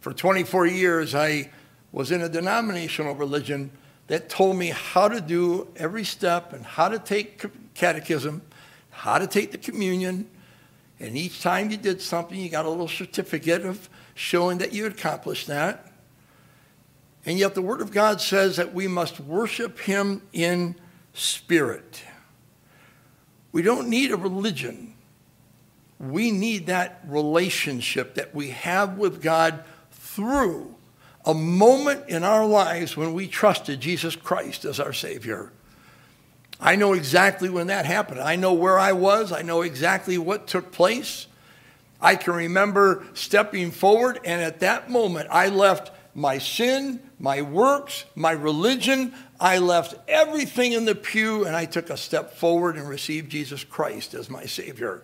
For 0.00 0.12
24 0.12 0.66
years, 0.66 1.14
I 1.14 1.50
was 1.90 2.10
in 2.10 2.22
a 2.22 2.28
denominational 2.28 3.14
religion 3.14 3.70
that 4.08 4.28
told 4.28 4.56
me 4.56 4.68
how 4.68 5.08
to 5.08 5.20
do 5.20 5.68
every 5.76 6.04
step 6.04 6.52
and 6.52 6.64
how 6.64 6.88
to 6.88 6.98
take 6.98 7.42
catechism, 7.74 8.42
how 8.90 9.18
to 9.18 9.26
take 9.26 9.52
the 9.52 9.58
communion. 9.58 10.28
And 11.00 11.16
each 11.16 11.40
time 11.40 11.70
you 11.70 11.76
did 11.76 12.00
something, 12.00 12.38
you 12.38 12.50
got 12.50 12.64
a 12.64 12.68
little 12.68 12.88
certificate 12.88 13.64
of 13.64 13.88
showing 14.14 14.58
that 14.58 14.72
you 14.72 14.86
accomplished 14.86 15.46
that. 15.46 15.92
And 17.24 17.38
yet, 17.38 17.54
the 17.54 17.62
Word 17.62 17.80
of 17.80 17.92
God 17.92 18.20
says 18.20 18.56
that 18.56 18.74
we 18.74 18.88
must 18.88 19.20
worship 19.20 19.78
Him 19.78 20.22
in 20.32 20.74
spirit. 21.14 22.02
We 23.52 23.62
don't 23.62 23.88
need 23.88 24.10
a 24.10 24.16
religion. 24.16 24.94
We 26.00 26.30
need 26.30 26.66
that 26.66 27.00
relationship 27.06 28.14
that 28.16 28.34
we 28.34 28.50
have 28.50 28.98
with 28.98 29.22
God 29.22 29.62
through 29.92 30.74
a 31.24 31.34
moment 31.34 32.08
in 32.08 32.24
our 32.24 32.44
lives 32.44 32.96
when 32.96 33.14
we 33.14 33.28
trusted 33.28 33.80
Jesus 33.80 34.16
Christ 34.16 34.64
as 34.64 34.80
our 34.80 34.92
Savior. 34.92 35.52
I 36.60 36.76
know 36.76 36.92
exactly 36.92 37.48
when 37.48 37.68
that 37.68 37.86
happened. 37.86 38.20
I 38.20 38.36
know 38.36 38.52
where 38.52 38.78
I 38.78 38.92
was. 38.92 39.32
I 39.32 39.42
know 39.42 39.62
exactly 39.62 40.18
what 40.18 40.46
took 40.46 40.72
place. 40.72 41.26
I 42.00 42.16
can 42.16 42.34
remember 42.34 43.04
stepping 43.14 43.70
forward, 43.70 44.18
and 44.24 44.42
at 44.42 44.60
that 44.60 44.90
moment, 44.90 45.28
I 45.30 45.48
left 45.48 45.92
my 46.14 46.38
sin, 46.38 47.00
my 47.18 47.42
works, 47.42 48.04
my 48.14 48.32
religion. 48.32 49.14
I 49.40 49.58
left 49.58 49.94
everything 50.08 50.72
in 50.72 50.84
the 50.84 50.94
pew, 50.94 51.44
and 51.44 51.56
I 51.56 51.64
took 51.64 51.90
a 51.90 51.96
step 51.96 52.34
forward 52.36 52.76
and 52.76 52.88
received 52.88 53.30
Jesus 53.30 53.64
Christ 53.64 54.14
as 54.14 54.28
my 54.28 54.44
Savior. 54.44 55.02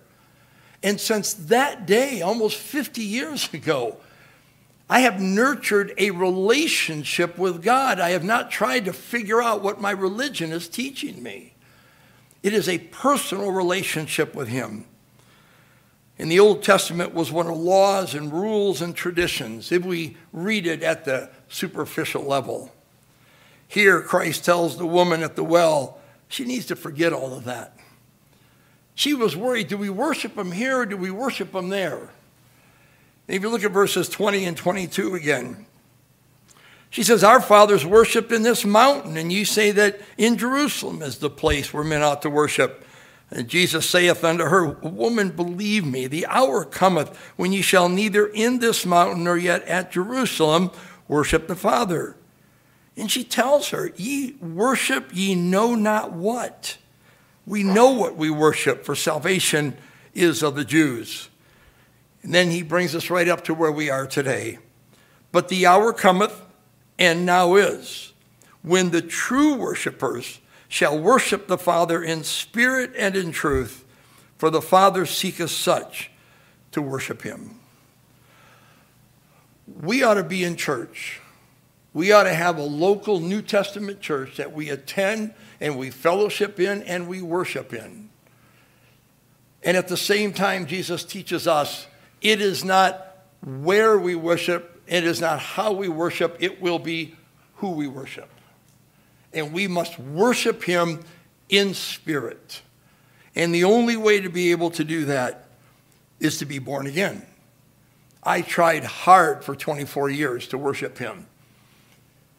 And 0.83 1.00
since 1.00 1.35
that 1.35 1.87
day, 1.87 2.23
almost 2.23 2.57
50 2.57 3.03
years 3.03 3.49
ago, 3.53 3.99
I 4.91 5.00
have 5.00 5.21
nurtured 5.21 5.93
a 5.99 6.12
relationship 6.12 7.37
with 7.37 7.62
God. 7.62 8.00
I 8.00 8.11
have 8.11 8.25
not 8.25 8.50
tried 8.50 8.87
to 8.87 8.93
figure 8.93 9.43
out 9.43 9.62
what 9.62 9.81
my 9.81 9.91
religion 9.91 10.50
is 10.50 10.69
teaching 10.69 11.23
me. 11.23 11.55
It 12.43 12.55
is 12.55 12.69
a 12.69 12.79
personal 12.79 13.50
relationship 13.50 14.35
with 14.35 14.49
Him. 14.49 14.87
In 16.18 16.28
the 16.28 16.40
Old 16.40 16.62
Testament 16.64 17.14
was 17.14 17.30
one 17.30 17.46
of 17.46 17.56
laws 17.56 18.14
and 18.14 18.32
rules 18.32 18.82
and 18.82 18.94
traditions, 18.94 19.70
if 19.70 19.84
we 19.84 20.16
read 20.32 20.66
it 20.66 20.82
at 20.82 21.04
the 21.04 21.30
superficial 21.48 22.25
level. 22.25 22.75
Here, 23.68 24.00
Christ 24.00 24.44
tells 24.44 24.76
the 24.76 24.87
woman 24.87 25.22
at 25.22 25.37
the 25.37 25.44
well 25.44 25.98
she 26.28 26.44
needs 26.44 26.66
to 26.66 26.76
forget 26.76 27.12
all 27.12 27.34
of 27.34 27.44
that. 27.44 27.76
She 28.94 29.14
was 29.14 29.37
worried 29.37 29.68
do 29.68 29.76
we 29.76 29.90
worship 29.90 30.37
Him 30.37 30.52
here 30.52 30.80
or 30.80 30.87
do 30.87 30.96
we 30.96 31.10
worship 31.10 31.54
Him 31.54 31.68
there? 31.68 32.10
If 33.26 33.42
you 33.42 33.48
look 33.48 33.64
at 33.64 33.70
verses 33.70 34.08
20 34.08 34.44
and 34.44 34.56
22 34.56 35.14
again, 35.14 35.66
she 36.90 37.02
says, 37.02 37.22
Our 37.22 37.40
fathers 37.40 37.84
worshiped 37.84 38.32
in 38.32 38.42
this 38.42 38.64
mountain, 38.64 39.16
and 39.16 39.32
you 39.32 39.44
say 39.44 39.70
that 39.72 40.00
in 40.16 40.38
Jerusalem 40.38 41.02
is 41.02 41.18
the 41.18 41.30
place 41.30 41.72
where 41.72 41.84
men 41.84 42.02
ought 42.02 42.22
to 42.22 42.30
worship. 42.30 42.84
And 43.30 43.49
Jesus 43.49 43.88
saith 43.88 44.25
unto 44.25 44.44
her, 44.44 44.66
Woman, 44.66 45.30
believe 45.30 45.85
me, 45.85 46.06
the 46.06 46.26
hour 46.26 46.64
cometh 46.64 47.14
when 47.37 47.52
ye 47.52 47.61
shall 47.61 47.88
neither 47.88 48.26
in 48.26 48.58
this 48.58 48.87
mountain 48.87 49.25
nor 49.25 49.37
yet 49.37 49.62
at 49.64 49.92
Jerusalem 49.92 50.70
worship 51.08 51.47
the 51.47 51.56
Father. 51.56 52.16
And 52.97 53.11
she 53.11 53.25
tells 53.25 53.68
her, 53.68 53.92
Ye 53.97 54.32
worship 54.40 55.11
ye 55.12 55.35
know 55.35 55.75
not 55.75 56.12
what. 56.12 56.78
We 57.47 57.62
know 57.62 57.90
what 57.90 58.16
we 58.16 58.30
worship, 58.30 58.85
for 58.85 58.94
salvation 58.94 59.76
is 60.14 60.42
of 60.42 60.54
the 60.54 60.64
Jews. 60.64 61.28
And 62.23 62.35
then 62.35 62.50
he 62.50 62.62
brings 62.62 62.94
us 62.94 63.11
right 63.11 63.28
up 63.28 63.44
to 63.44 63.54
where 63.54 63.73
we 63.73 63.88
are 63.88 64.06
today. 64.06 64.58
But 65.32 65.49
the 65.49 65.66
hour 65.66 65.92
cometh, 65.92 66.42
and 66.99 67.25
now 67.25 67.54
is, 67.54 68.12
when 68.62 68.90
the 68.90 69.02
true 69.02 69.54
worshipers 69.54 70.40
shall 70.68 70.98
worship 70.98 71.46
the 71.46 71.58
Father 71.58 72.02
in 72.02 72.22
spirit 72.22 72.92
and 72.96 73.16
in 73.16 73.32
truth, 73.32 73.84
for 74.37 74.50
the 74.50 74.62
Father 74.62 75.06
seeketh 75.06 75.50
such 75.50 76.10
to 76.72 76.82
worship 76.82 77.22
him. 77.22 77.58
We 79.82 80.02
ought 80.02 80.14
to 80.14 80.25
be 80.25 80.44
in 80.44 80.56
church. 80.56 81.20
We 81.92 82.12
ought 82.12 82.25
to 82.25 82.34
have 82.34 82.58
a 82.58 82.62
local 82.62 83.18
New 83.18 83.42
Testament 83.42 84.00
church 84.00 84.37
that 84.37 84.52
we 84.52 84.68
attend 84.68 85.34
and 85.60 85.78
we 85.78 85.90
fellowship 85.90 86.60
in 86.60 86.82
and 86.82 87.08
we 87.08 87.22
worship 87.22 87.72
in. 87.72 88.10
And 89.62 89.76
at 89.76 89.88
the 89.88 89.96
same 89.96 90.32
time, 90.32 90.66
Jesus 90.66 91.02
teaches 91.02 91.48
us 91.48 91.87
it 92.20 92.40
is 92.40 92.64
not 92.64 93.16
where 93.44 93.98
we 93.98 94.14
worship, 94.14 94.80
it 94.87 95.04
is 95.04 95.20
not 95.20 95.40
how 95.40 95.72
we 95.72 95.88
worship, 95.88 96.37
it 96.40 96.60
will 96.60 96.78
be 96.78 97.16
who 97.56 97.70
we 97.70 97.87
worship. 97.87 98.28
And 99.38 99.52
we 99.52 99.68
must 99.68 99.99
worship 99.99 100.64
Him 100.64 101.00
in 101.49 101.75
spirit. 101.75 102.62
And 103.35 103.54
the 103.54 103.64
only 103.64 103.97
way 103.97 104.21
to 104.21 104.28
be 104.28 104.50
able 104.50 104.71
to 104.73 104.85
do 104.85 105.04
that 105.07 105.49
is 106.21 106.38
to 106.38 106.45
be 106.45 106.59
born 106.59 106.87
again. 106.87 107.25
I 108.23 108.42
tried 108.42 108.85
hard 108.85 109.45
for 109.45 109.54
24 109.54 110.11
years 110.11 110.49
to 110.49 110.59
worship 110.59 110.99
Him. 110.99 111.26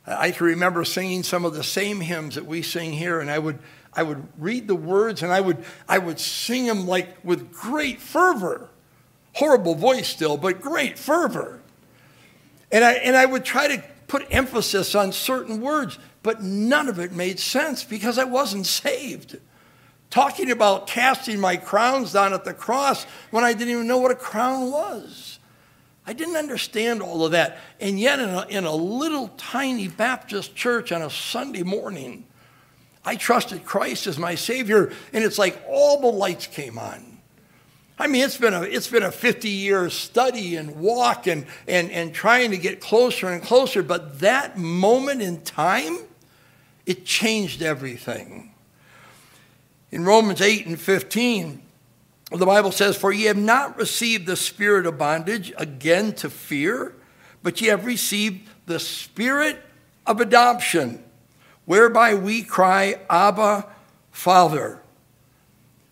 I 0.06 0.32
can 0.32 0.46
remember 0.48 0.84
singing 0.84 1.24
some 1.24 1.46
of 1.46 1.54
the 1.54 1.64
same 1.64 2.02
hymns 2.02 2.36
that 2.36 2.46
we 2.46 2.62
sing 2.62 2.94
here, 2.94 3.20
and 3.20 3.30
I 3.30 3.40
would, 3.40 3.60
I 3.94 4.04
would 4.04 4.28
read 4.38 4.68
the 4.68 4.76
words 4.76 5.24
and 5.24 5.32
I 5.32 5.40
would, 5.40 5.64
I 5.88 6.00
would 6.00 6.20
sing 6.20 6.66
them 6.66 6.88
like 6.88 7.24
with 7.24 7.52
great 7.52 8.02
fervor 8.02 8.70
horrible 9.40 9.76
voice 9.76 10.08
still, 10.08 10.38
but 10.38 10.62
great 10.62 11.00
fervor. 11.00 11.62
And 12.72 12.84
I, 12.84 12.94
and 12.94 13.16
I 13.16 13.26
would 13.26 13.46
try 13.46 13.68
to 13.68 13.84
put 14.10 14.28
emphasis 14.32 14.96
on 14.96 15.14
certain 15.14 15.62
words, 15.62 15.98
but 16.24 16.44
none 16.44 16.90
of 16.90 17.00
it 17.00 17.14
made 17.14 17.40
sense 17.40 17.84
because 17.84 18.18
I 18.18 18.26
wasn't 18.26 18.66
saved. 18.66 19.40
talking 20.10 20.50
about 20.50 20.88
casting 20.88 21.40
my 21.40 21.56
crowns 21.56 22.14
down 22.14 22.34
at 22.34 22.44
the 22.44 22.54
cross 22.54 23.04
when 23.30 23.44
I 23.44 23.54
didn't 23.54 23.70
even 23.70 23.88
know 23.88 24.00
what 24.00 24.10
a 24.10 24.16
crown 24.16 24.72
was. 24.72 25.38
I 26.08 26.14
didn't 26.14 26.38
understand 26.38 27.04
all 27.04 27.24
of 27.24 27.34
that. 27.34 27.60
And 27.80 28.00
yet, 28.00 28.20
in 28.20 28.30
a, 28.30 28.48
in 28.48 28.66
a 28.66 28.74
little 28.74 29.28
tiny 29.38 29.88
Baptist 29.88 30.56
church 30.56 30.92
on 30.92 31.04
a 31.04 31.10
Sunday 31.12 31.62
morning, 31.62 32.26
I 33.06 33.16
trusted 33.16 33.64
Christ 33.64 34.08
as 34.08 34.18
my 34.18 34.34
Savior, 34.34 34.92
and 35.14 35.24
it's 35.24 35.38
like 35.38 35.62
all 35.68 36.02
the 36.02 36.08
lights 36.08 36.48
came 36.48 36.80
on. 36.80 37.19
I 38.02 38.08
mean, 38.08 38.24
it's 38.24 38.38
been 38.38 38.54
a, 38.54 38.62
it's 38.62 38.88
been 38.88 39.04
a 39.04 39.12
50 39.12 39.50
year 39.50 39.90
study 39.90 40.56
and 40.56 40.78
walk 40.78 41.28
and, 41.28 41.46
and, 41.68 41.92
and 41.92 42.14
trying 42.14 42.52
to 42.52 42.58
get 42.58 42.80
closer 42.80 43.28
and 43.28 43.44
closer, 43.44 43.84
but 43.84 44.20
that 44.20 44.58
moment 44.58 45.22
in 45.22 45.42
time, 45.42 45.98
it 46.86 47.06
changed 47.06 47.62
everything. 47.62 48.54
In 49.92 50.06
Romans 50.06 50.42
8 50.42 50.66
and 50.68 50.80
15, 50.80 51.62
the 52.32 52.46
Bible 52.46 52.72
says, 52.72 52.96
For 52.96 53.12
ye 53.12 53.26
have 53.26 53.38
not 53.38 53.78
received 53.78 54.28
the 54.28 54.38
spirit 54.38 54.86
of 54.86 54.98
bondage 54.98 55.52
again 55.58 56.14
to 56.16 56.30
fear, 56.30 56.96
but 57.44 57.60
ye 57.60 57.68
have 57.68 57.86
received 57.86 58.48
the 58.66 58.80
spirit 58.80 59.62
of 60.06 60.22
adoption, 60.22 61.04
whereby 61.66 62.14
we 62.16 62.44
cry, 62.44 63.00
Abba, 63.10 63.66
Father. 64.12 64.82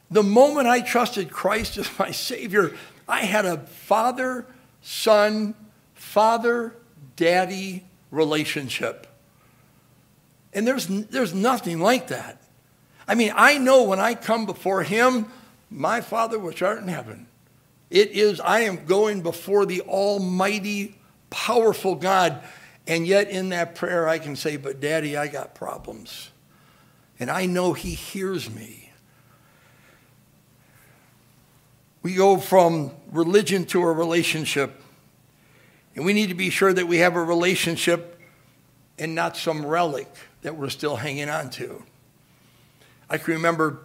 The 0.10 0.24
moment 0.24 0.68
I 0.68 0.82
trusted 0.82 1.32
Christ 1.32 1.78
as 1.78 1.90
my 2.00 2.12
Savior, 2.12 2.76
I 3.08 3.22
had 3.22 3.46
a 3.46 3.58
father 3.58 4.46
son, 4.82 5.56
father 5.94 6.76
daddy 7.16 7.86
relationship. 8.12 9.08
And 10.54 10.66
there's, 10.66 10.88
there's 10.88 11.34
nothing 11.34 11.80
like 11.80 12.08
that. 12.08 12.42
I 13.08 13.16
mean, 13.16 13.32
I 13.36 13.58
know 13.58 13.84
when 13.84 14.00
I 14.00 14.16
come 14.16 14.46
before 14.46 14.84
Him, 14.84 15.28
my 15.70 16.02
Father 16.02 16.40
which 16.40 16.62
art 16.62 16.80
in 16.80 16.88
heaven, 16.88 17.28
it 17.90 18.12
is, 18.12 18.40
I 18.40 18.62
am 18.62 18.86
going 18.86 19.22
before 19.22 19.66
the 19.66 19.82
Almighty, 19.82 21.00
powerful 21.30 21.96
God. 21.96 22.42
And 22.86 23.08
yet 23.08 23.30
in 23.30 23.50
that 23.50 23.76
prayer, 23.76 24.08
I 24.08 24.20
can 24.20 24.36
say, 24.36 24.58
But 24.58 24.80
Daddy, 24.80 25.16
I 25.16 25.28
got 25.28 25.56
problems. 25.56 26.32
And 27.20 27.30
I 27.30 27.46
know 27.46 27.74
He 27.74 27.92
hears 27.92 28.50
me. 28.50 28.87
We 32.08 32.14
go 32.16 32.38
from 32.38 32.92
religion 33.12 33.66
to 33.66 33.82
a 33.82 33.92
relationship. 33.92 34.82
And 35.94 36.06
we 36.06 36.14
need 36.14 36.30
to 36.30 36.36
be 36.36 36.50
sure 36.50 36.72
that 36.72 36.88
we 36.88 37.00
have 37.00 37.18
a 37.18 37.22
relationship 37.22 38.18
and 38.98 39.14
not 39.14 39.36
some 39.36 39.66
relic 39.66 40.08
that 40.42 40.56
we're 40.56 40.70
still 40.70 40.96
hanging 40.96 41.28
on 41.28 41.50
to. 41.50 41.84
I 43.10 43.18
can 43.18 43.34
remember 43.34 43.80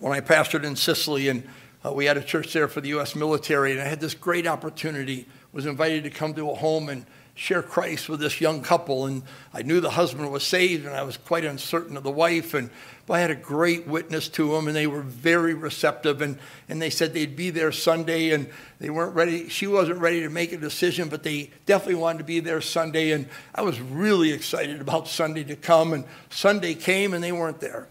when 0.00 0.12
I 0.12 0.20
pastored 0.20 0.64
in 0.64 0.76
Sicily 0.76 1.28
and 1.28 1.48
uh, 1.82 1.94
we 1.94 2.04
had 2.04 2.18
a 2.18 2.22
church 2.22 2.52
there 2.52 2.68
for 2.68 2.82
the 2.82 2.88
U.S. 2.88 3.16
military, 3.16 3.72
and 3.72 3.80
I 3.80 3.86
had 3.86 4.00
this 4.00 4.12
great 4.12 4.46
opportunity. 4.46 5.26
Was 5.52 5.64
invited 5.64 6.04
to 6.04 6.10
come 6.10 6.34
to 6.34 6.50
a 6.50 6.54
home 6.54 6.90
and 6.90 7.06
share 7.40 7.62
Christ 7.62 8.10
with 8.10 8.20
this 8.20 8.38
young 8.38 8.60
couple. 8.60 9.06
And 9.06 9.22
I 9.54 9.62
knew 9.62 9.80
the 9.80 9.88
husband 9.88 10.30
was 10.30 10.44
saved, 10.44 10.84
and 10.84 10.94
I 10.94 11.02
was 11.02 11.16
quite 11.16 11.42
uncertain 11.42 11.96
of 11.96 12.02
the 12.02 12.10
wife. 12.10 12.52
And 12.52 12.68
but 13.06 13.14
I 13.14 13.20
had 13.20 13.30
a 13.30 13.34
great 13.34 13.86
witness 13.86 14.28
to 14.30 14.52
them, 14.52 14.66
and 14.66 14.76
they 14.76 14.86
were 14.86 15.00
very 15.00 15.54
receptive. 15.54 16.20
And, 16.20 16.38
and 16.68 16.82
they 16.82 16.90
said 16.90 17.14
they'd 17.14 17.34
be 17.34 17.48
there 17.48 17.72
Sunday, 17.72 18.32
and 18.32 18.50
they 18.78 18.90
weren't 18.90 19.14
ready. 19.14 19.48
She 19.48 19.66
wasn't 19.66 20.00
ready 20.00 20.20
to 20.20 20.28
make 20.28 20.52
a 20.52 20.58
decision, 20.58 21.08
but 21.08 21.22
they 21.22 21.50
definitely 21.64 21.94
wanted 21.94 22.18
to 22.18 22.24
be 22.24 22.40
there 22.40 22.60
Sunday. 22.60 23.12
And 23.12 23.26
I 23.54 23.62
was 23.62 23.80
really 23.80 24.32
excited 24.32 24.82
about 24.82 25.08
Sunday 25.08 25.42
to 25.44 25.56
come. 25.56 25.94
And 25.94 26.04
Sunday 26.28 26.74
came, 26.74 27.14
and 27.14 27.24
they 27.24 27.32
weren't 27.32 27.60
there. 27.60 27.88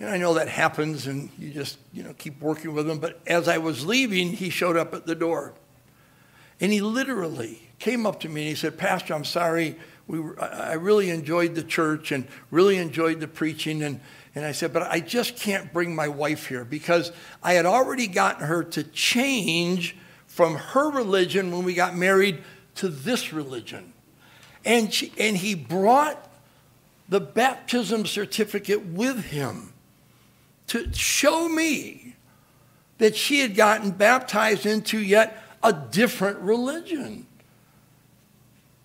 And 0.00 0.08
I 0.08 0.16
know 0.16 0.34
that 0.34 0.48
happens, 0.48 1.06
and 1.06 1.30
you 1.38 1.50
just 1.50 1.78
you 1.92 2.02
know 2.02 2.12
keep 2.14 2.40
working 2.40 2.74
with 2.74 2.88
them. 2.88 2.98
But 2.98 3.20
as 3.24 3.46
I 3.46 3.58
was 3.58 3.86
leaving, 3.86 4.32
he 4.32 4.50
showed 4.50 4.76
up 4.76 4.94
at 4.94 5.06
the 5.06 5.14
door, 5.14 5.54
and 6.60 6.72
he 6.72 6.80
literally 6.80 7.69
came 7.80 8.06
up 8.06 8.20
to 8.20 8.28
me 8.28 8.42
and 8.42 8.48
he 8.50 8.54
said, 8.54 8.78
Pastor, 8.78 9.14
I'm 9.14 9.24
sorry. 9.24 9.74
We 10.06 10.20
were, 10.20 10.40
I 10.40 10.74
really 10.74 11.10
enjoyed 11.10 11.54
the 11.54 11.64
church 11.64 12.12
and 12.12 12.28
really 12.50 12.76
enjoyed 12.76 13.20
the 13.20 13.28
preaching. 13.28 13.82
And, 13.82 14.00
and 14.34 14.44
I 14.44 14.52
said, 14.52 14.72
But 14.72 14.82
I 14.82 15.00
just 15.00 15.36
can't 15.36 15.72
bring 15.72 15.94
my 15.94 16.06
wife 16.06 16.46
here 16.46 16.64
because 16.64 17.10
I 17.42 17.54
had 17.54 17.66
already 17.66 18.06
gotten 18.06 18.46
her 18.46 18.62
to 18.62 18.84
change 18.84 19.96
from 20.26 20.54
her 20.56 20.90
religion 20.90 21.50
when 21.50 21.64
we 21.64 21.74
got 21.74 21.96
married 21.96 22.42
to 22.76 22.88
this 22.88 23.32
religion. 23.32 23.92
And, 24.64 24.92
she, 24.92 25.12
and 25.18 25.36
he 25.36 25.54
brought 25.54 26.28
the 27.08 27.20
baptism 27.20 28.04
certificate 28.06 28.84
with 28.84 29.24
him 29.24 29.72
to 30.68 30.92
show 30.92 31.48
me 31.48 32.14
that 32.98 33.16
she 33.16 33.40
had 33.40 33.56
gotten 33.56 33.90
baptized 33.90 34.66
into 34.66 34.98
yet 34.98 35.42
a 35.62 35.72
different 35.72 36.38
religion 36.40 37.26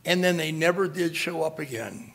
and 0.05 0.23
then 0.23 0.37
they 0.37 0.51
never 0.51 0.87
did 0.87 1.15
show 1.15 1.43
up 1.43 1.59
again. 1.59 2.11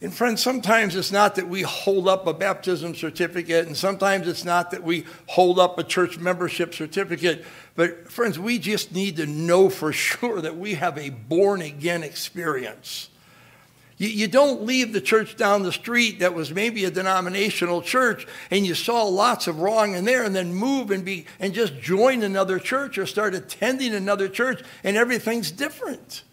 And 0.00 0.12
friends, 0.12 0.42
sometimes 0.42 0.96
it's 0.96 1.12
not 1.12 1.36
that 1.36 1.48
we 1.48 1.62
hold 1.62 2.08
up 2.08 2.26
a 2.26 2.34
baptism 2.34 2.94
certificate, 2.94 3.66
and 3.66 3.74
sometimes 3.74 4.28
it's 4.28 4.44
not 4.44 4.70
that 4.72 4.82
we 4.82 5.06
hold 5.28 5.58
up 5.58 5.78
a 5.78 5.84
church 5.84 6.18
membership 6.18 6.74
certificate. 6.74 7.44
But 7.74 8.12
friends, 8.12 8.38
we 8.38 8.58
just 8.58 8.92
need 8.92 9.16
to 9.16 9.26
know 9.26 9.70
for 9.70 9.92
sure 9.94 10.42
that 10.42 10.58
we 10.58 10.74
have 10.74 10.98
a 10.98 11.08
born 11.10 11.62
again 11.62 12.02
experience. 12.02 13.08
You, 13.96 14.26
don't 14.26 14.64
leave 14.64 14.92
the 14.92 15.00
church 15.00 15.36
down 15.36 15.62
the 15.62 15.72
street 15.72 16.18
that 16.18 16.34
was 16.34 16.52
maybe 16.52 16.84
a 16.84 16.90
denominational 16.90 17.80
church 17.80 18.26
and 18.50 18.66
you 18.66 18.74
saw 18.74 19.04
lots 19.04 19.46
of 19.46 19.60
wrong 19.60 19.94
in 19.94 20.04
there 20.04 20.24
and 20.24 20.34
then 20.34 20.52
move 20.52 20.90
and 20.90 21.04
be 21.04 21.26
and 21.38 21.54
just 21.54 21.80
join 21.80 22.24
another 22.24 22.58
church 22.58 22.98
or 22.98 23.06
start 23.06 23.36
attending 23.36 23.94
another 23.94 24.28
church 24.28 24.62
and 24.82 24.96
everything's 24.96 25.52
different. 25.52 26.24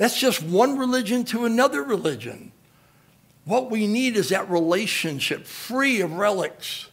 That's 0.00 0.18
just 0.18 0.42
one 0.42 0.78
religion 0.78 1.24
to 1.24 1.44
another 1.44 1.82
religion. 1.82 2.52
What 3.44 3.70
we 3.70 3.86
need 3.86 4.16
is 4.16 4.30
that 4.30 4.48
relationship, 4.48 5.44
free 5.44 6.00
of 6.00 6.14
relics, 6.14 6.88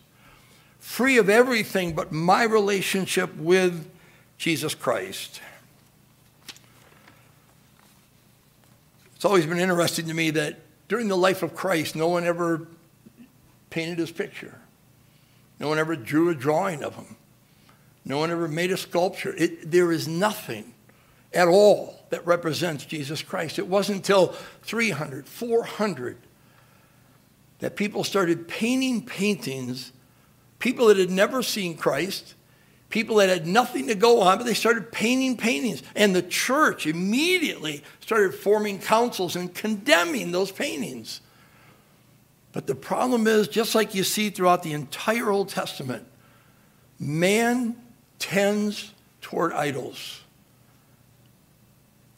free 0.81 1.17
of 1.17 1.29
everything 1.29 1.95
but 1.95 2.11
my 2.11 2.43
relationship 2.43 3.33
with 3.37 3.89
Jesus 4.37 4.75
Christ. 4.75 5.39
It's 9.15 9.23
always 9.23 9.45
been 9.45 9.57
interesting 9.57 10.07
to 10.07 10.13
me 10.13 10.31
that 10.31 10.59
during 10.89 11.07
the 11.07 11.15
life 11.15 11.43
of 11.43 11.55
Christ, 11.55 11.95
no 11.95 12.09
one 12.09 12.25
ever 12.25 12.67
painted 13.69 13.99
his 13.99 14.11
picture. 14.11 14.59
No 15.61 15.69
one 15.69 15.79
ever 15.79 15.95
drew 15.95 16.27
a 16.27 16.35
drawing 16.35 16.83
of 16.83 16.95
him. 16.95 17.15
No 18.03 18.17
one 18.17 18.31
ever 18.31 18.49
made 18.49 18.73
a 18.73 18.77
sculpture. 18.77 19.33
It, 19.37 19.71
there 19.71 19.93
is 19.93 20.09
nothing 20.09 20.73
at 21.33 21.47
all 21.47 21.97
that 22.09 22.25
represents 22.25 22.85
Jesus 22.85 23.21
Christ. 23.21 23.59
It 23.59 23.67
wasn't 23.67 23.97
until 23.97 24.27
300, 24.63 25.27
400 25.27 26.17
that 27.59 27.75
people 27.75 28.03
started 28.03 28.47
painting 28.47 29.05
paintings, 29.05 29.91
people 30.59 30.87
that 30.87 30.97
had 30.97 31.09
never 31.09 31.41
seen 31.41 31.75
Christ, 31.75 32.35
people 32.89 33.17
that 33.17 33.29
had 33.29 33.47
nothing 33.47 33.87
to 33.87 33.95
go 33.95 34.21
on, 34.21 34.37
but 34.37 34.45
they 34.45 34.53
started 34.53 34.91
painting 34.91 35.37
paintings. 35.37 35.83
And 35.95 36.15
the 36.15 36.21
church 36.21 36.85
immediately 36.85 37.83
started 37.99 38.33
forming 38.33 38.79
councils 38.79 39.35
and 39.35 39.53
condemning 39.53 40.31
those 40.31 40.51
paintings. 40.51 41.21
But 42.53 42.67
the 42.67 42.75
problem 42.75 43.27
is, 43.27 43.47
just 43.47 43.75
like 43.75 43.93
you 43.93 44.03
see 44.03 44.29
throughout 44.29 44.63
the 44.63 44.73
entire 44.73 45.29
Old 45.29 45.49
Testament, 45.49 46.07
man 46.99 47.75
tends 48.19 48.93
toward 49.21 49.53
idols. 49.53 50.21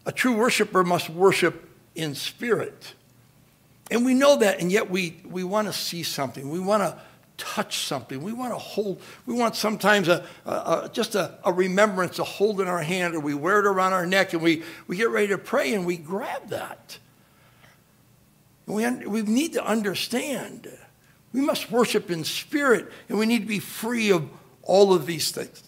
A 0.10 0.12
true 0.12 0.34
worshiper 0.34 0.84
must 0.84 1.08
worship 1.08 1.70
in 1.94 2.16
spirit. 2.16 2.96
And 3.92 4.04
we 4.04 4.16
know 4.16 4.38
that, 4.38 4.60
and 4.60 4.72
yet 4.72 4.90
we, 4.90 5.22
we 5.24 5.44
want 5.44 5.68
to 5.68 5.74
see 5.74 6.02
something. 6.02 6.50
We 6.50 6.60
want 6.60 6.82
to 6.82 7.00
touch 7.38 7.86
something. 7.86 8.24
We 8.24 8.34
want 8.34 8.52
to 8.52 8.58
hold, 8.58 9.04
we 9.28 9.36
want 9.36 9.56
sometimes 9.56 10.08
a, 10.08 10.26
a, 10.48 10.52
a 10.52 10.90
just 10.92 11.14
a, 11.14 11.38
a, 11.46 11.54
remembrance 11.54 12.16
to 12.16 12.24
hold 12.24 12.60
in 12.60 12.68
our 12.68 12.82
hand, 12.82 13.14
or 13.14 13.20
we 13.20 13.36
wear 13.36 13.60
it 13.60 13.68
around 13.68 13.94
our 13.94 14.08
neck, 14.08 14.34
and 14.34 14.42
we, 14.42 14.64
we 14.88 14.98
get 14.98 15.12
ready 15.12 15.28
to 15.28 15.38
pray, 15.38 15.76
and 15.76 15.86
we 15.86 15.96
grab 15.96 16.48
that. 16.48 16.98
We, 18.66 18.90
we 18.90 19.22
need 19.22 19.54
to 19.54 19.64
understand. 19.64 20.76
We 21.34 21.42
must 21.42 21.70
worship 21.70 22.10
in 22.10 22.24
spirit, 22.24 22.92
and 23.10 23.20
we 23.20 23.28
need 23.28 23.42
to 23.42 23.48
be 23.48 23.60
free 23.60 24.10
of 24.10 24.28
all 24.64 24.92
of 24.92 25.06
these 25.06 25.30
things. 25.30 25.62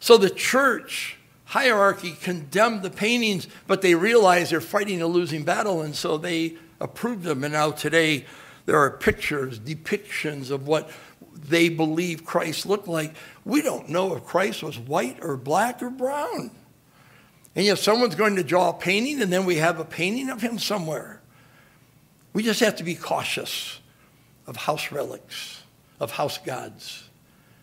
So 0.00 0.16
the 0.16 0.30
church 0.30 1.18
hierarchy 1.54 2.16
condemned 2.20 2.82
the 2.82 2.90
paintings, 2.90 3.46
but 3.68 3.80
they 3.80 3.94
realized 3.94 4.50
they're 4.50 4.60
fighting 4.60 5.00
a 5.00 5.06
losing 5.06 5.44
battle, 5.44 5.82
and 5.82 5.94
so 5.94 6.18
they 6.18 6.56
approved 6.80 7.22
them. 7.22 7.44
And 7.44 7.52
now 7.52 7.70
today, 7.70 8.26
there 8.66 8.76
are 8.76 8.90
pictures, 8.90 9.60
depictions 9.60 10.50
of 10.50 10.66
what 10.66 10.90
they 11.32 11.68
believe 11.68 12.24
Christ 12.24 12.66
looked 12.66 12.88
like. 12.88 13.14
We 13.44 13.62
don't 13.62 13.88
know 13.88 14.16
if 14.16 14.24
Christ 14.24 14.64
was 14.64 14.80
white 14.80 15.18
or 15.22 15.36
black 15.36 15.80
or 15.80 15.90
brown. 15.90 16.50
And 17.54 17.64
yet, 17.64 17.78
someone's 17.78 18.16
going 18.16 18.34
to 18.34 18.42
draw 18.42 18.70
a 18.70 18.74
painting, 18.74 19.22
and 19.22 19.32
then 19.32 19.44
we 19.44 19.58
have 19.58 19.78
a 19.78 19.84
painting 19.84 20.30
of 20.30 20.42
him 20.42 20.58
somewhere. 20.58 21.20
We 22.32 22.42
just 22.42 22.58
have 22.60 22.74
to 22.76 22.82
be 22.82 22.96
cautious. 22.96 23.78
of 24.46 24.56
house 24.56 24.92
relics, 24.92 25.62
of 26.00 26.12
house 26.12 26.38
gods, 26.38 27.08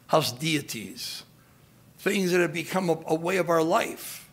house 0.07 0.31
deities, 0.31 1.23
things 2.01 2.31
that 2.31 2.41
have 2.41 2.51
become 2.51 2.89
a, 2.89 2.97
a 3.05 3.15
way 3.15 3.37
of 3.37 3.47
our 3.49 3.61
life. 3.61 4.27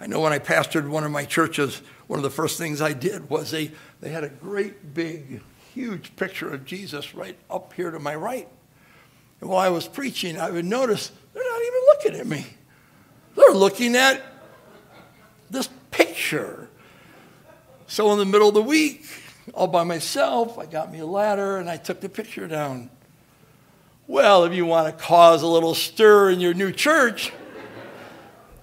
I 0.00 0.08
know 0.08 0.20
when 0.20 0.32
I 0.32 0.40
pastored 0.40 0.88
one 0.88 1.04
of 1.04 1.12
my 1.12 1.24
churches, 1.24 1.80
one 2.08 2.18
of 2.18 2.24
the 2.24 2.30
first 2.30 2.58
things 2.58 2.82
I 2.82 2.94
did 2.94 3.30
was 3.30 3.52
they, 3.52 3.70
they 4.00 4.08
had 4.08 4.24
a 4.24 4.28
great 4.28 4.92
big, 4.92 5.40
huge 5.72 6.16
picture 6.16 6.52
of 6.52 6.64
Jesus 6.64 7.14
right 7.14 7.38
up 7.48 7.72
here 7.74 7.92
to 7.92 8.00
my 8.00 8.16
right. 8.16 8.48
And 9.40 9.48
while 9.48 9.60
I 9.60 9.68
was 9.68 9.86
preaching, 9.86 10.36
I 10.36 10.50
would 10.50 10.64
notice 10.64 11.12
they're 11.32 11.44
not 11.44 11.62
even 11.62 11.80
looking 11.86 12.20
at 12.20 12.26
me. 12.26 12.46
They're 13.36 13.54
looking 13.54 13.94
at 13.94 14.20
this 15.48 15.68
picture. 15.92 16.68
So 17.86 18.10
in 18.10 18.18
the 18.18 18.24
middle 18.24 18.48
of 18.48 18.54
the 18.54 18.62
week, 18.62 19.06
all 19.54 19.68
by 19.68 19.84
myself, 19.84 20.58
I 20.58 20.66
got 20.66 20.90
me 20.90 20.98
a 20.98 21.06
ladder 21.06 21.58
and 21.58 21.70
I 21.70 21.76
took 21.76 22.00
the 22.00 22.08
picture 22.08 22.48
down. 22.48 22.90
Well, 24.08 24.44
if 24.44 24.54
you 24.54 24.64
want 24.64 24.86
to 24.86 25.04
cause 25.04 25.42
a 25.42 25.48
little 25.48 25.74
stir 25.74 26.30
in 26.30 26.38
your 26.38 26.54
new 26.54 26.70
church, 26.70 27.32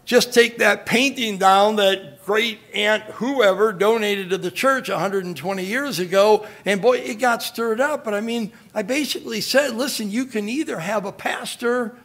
just 0.06 0.34
take 0.34 0.60
that 0.60 0.86
painting 0.86 1.38
down 1.38 1.76
that 1.76 2.24
great 2.24 2.60
aunt 2.74 3.04
whoever 3.04 3.74
donated 3.74 4.30
to 4.30 4.38
the 4.38 4.52
church 4.52 4.88
120 4.88 5.66
years 5.66 6.00
ago, 6.00 6.48
and 6.64 6.82
boy, 6.82 6.98
it 7.00 7.16
got 7.16 7.44
stirred 7.44 7.82
up. 7.82 8.06
But 8.06 8.14
I 8.14 8.22
mean, 8.22 8.54
I 8.74 8.84
basically 8.84 9.42
said, 9.42 9.76
listen, 9.76 10.10
you 10.10 10.26
can 10.26 10.48
either 10.48 10.80
have 10.80 11.04
a 11.04 11.12
pastor 11.12 11.98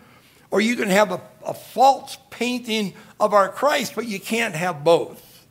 or 0.50 0.60
you 0.60 0.74
can 0.74 0.88
have 0.88 1.12
a, 1.12 1.20
a 1.44 1.54
false 1.54 2.18
painting 2.30 2.94
of 3.20 3.32
our 3.34 3.48
Christ, 3.48 3.94
but 3.94 4.06
you 4.06 4.18
can't 4.18 4.56
have 4.56 4.82
both. 4.82 5.46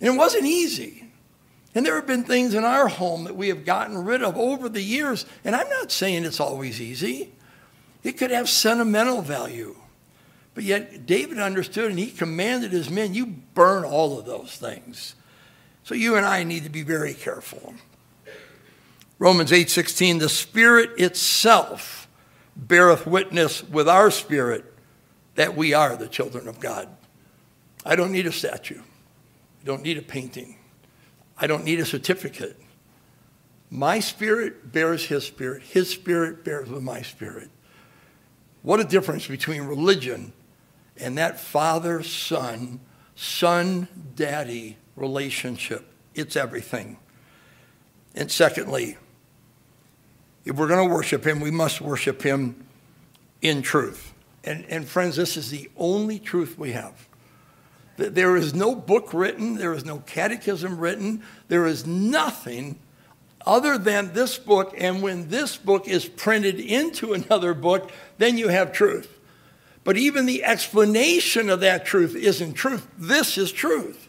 And 0.00 0.14
it 0.14 0.18
wasn't 0.18 0.46
easy. 0.46 1.03
And 1.74 1.84
there 1.84 1.96
have 1.96 2.06
been 2.06 2.24
things 2.24 2.54
in 2.54 2.64
our 2.64 2.88
home 2.88 3.24
that 3.24 3.36
we 3.36 3.48
have 3.48 3.64
gotten 3.64 4.04
rid 4.04 4.22
of 4.22 4.36
over 4.36 4.68
the 4.68 4.82
years, 4.82 5.26
and 5.44 5.56
I'm 5.56 5.68
not 5.68 5.90
saying 5.90 6.24
it's 6.24 6.40
always 6.40 6.80
easy. 6.80 7.32
It 8.04 8.12
could 8.12 8.30
have 8.30 8.48
sentimental 8.48 9.22
value. 9.22 9.76
But 10.54 10.64
yet 10.64 11.04
David 11.04 11.40
understood 11.40 11.90
and 11.90 11.98
he 11.98 12.10
commanded 12.10 12.70
his 12.70 12.88
men, 12.88 13.14
you 13.14 13.26
burn 13.26 13.84
all 13.84 14.18
of 14.18 14.24
those 14.26 14.56
things. 14.56 15.16
So 15.82 15.94
you 15.94 16.14
and 16.14 16.24
I 16.24 16.44
need 16.44 16.62
to 16.62 16.70
be 16.70 16.82
very 16.82 17.12
careful. 17.12 17.74
Romans 19.18 19.50
8:16 19.50 20.20
the 20.20 20.28
spirit 20.28 20.90
itself 20.98 22.08
beareth 22.56 23.06
witness 23.06 23.64
with 23.64 23.88
our 23.88 24.10
spirit 24.10 24.64
that 25.34 25.56
we 25.56 25.74
are 25.74 25.96
the 25.96 26.08
children 26.08 26.46
of 26.46 26.60
God. 26.60 26.88
I 27.84 27.96
don't 27.96 28.12
need 28.12 28.26
a 28.26 28.32
statue. 28.32 28.80
I 28.80 29.64
don't 29.64 29.82
need 29.82 29.98
a 29.98 30.02
painting. 30.02 30.56
I 31.36 31.46
don't 31.46 31.64
need 31.64 31.80
a 31.80 31.84
certificate. 31.84 32.60
My 33.70 34.00
spirit 34.00 34.72
bears 34.72 35.06
his 35.06 35.24
spirit. 35.24 35.62
His 35.62 35.90
spirit 35.90 36.44
bears 36.44 36.68
with 36.68 36.82
my 36.82 37.02
spirit. 37.02 37.50
What 38.62 38.80
a 38.80 38.84
difference 38.84 39.26
between 39.26 39.62
religion 39.62 40.32
and 40.96 41.18
that 41.18 41.40
father 41.40 42.02
son, 42.02 42.80
son 43.16 43.88
daddy 44.14 44.76
relationship. 44.96 45.86
It's 46.14 46.36
everything. 46.36 46.98
And 48.14 48.30
secondly, 48.30 48.96
if 50.44 50.56
we're 50.56 50.68
going 50.68 50.88
to 50.88 50.94
worship 50.94 51.26
him, 51.26 51.40
we 51.40 51.50
must 51.50 51.80
worship 51.80 52.22
him 52.22 52.64
in 53.42 53.62
truth. 53.62 54.14
And, 54.44 54.64
and 54.68 54.86
friends, 54.86 55.16
this 55.16 55.36
is 55.36 55.50
the 55.50 55.70
only 55.76 56.18
truth 56.18 56.58
we 56.58 56.72
have. 56.72 57.08
There 57.96 58.36
is 58.36 58.54
no 58.54 58.74
book 58.74 59.14
written, 59.14 59.54
there 59.54 59.72
is 59.72 59.84
no 59.84 59.98
catechism 59.98 60.78
written, 60.78 61.22
there 61.48 61.66
is 61.66 61.86
nothing 61.86 62.78
other 63.46 63.78
than 63.78 64.12
this 64.14 64.36
book. 64.38 64.74
And 64.76 65.02
when 65.02 65.28
this 65.28 65.56
book 65.56 65.86
is 65.86 66.06
printed 66.06 66.58
into 66.58 67.12
another 67.12 67.54
book, 67.54 67.90
then 68.18 68.38
you 68.38 68.48
have 68.48 68.72
truth. 68.72 69.18
But 69.84 69.96
even 69.96 70.26
the 70.26 70.44
explanation 70.44 71.50
of 71.50 71.60
that 71.60 71.84
truth 71.84 72.16
isn't 72.16 72.54
truth. 72.54 72.86
This 72.96 73.36
is 73.36 73.52
truth. 73.52 74.08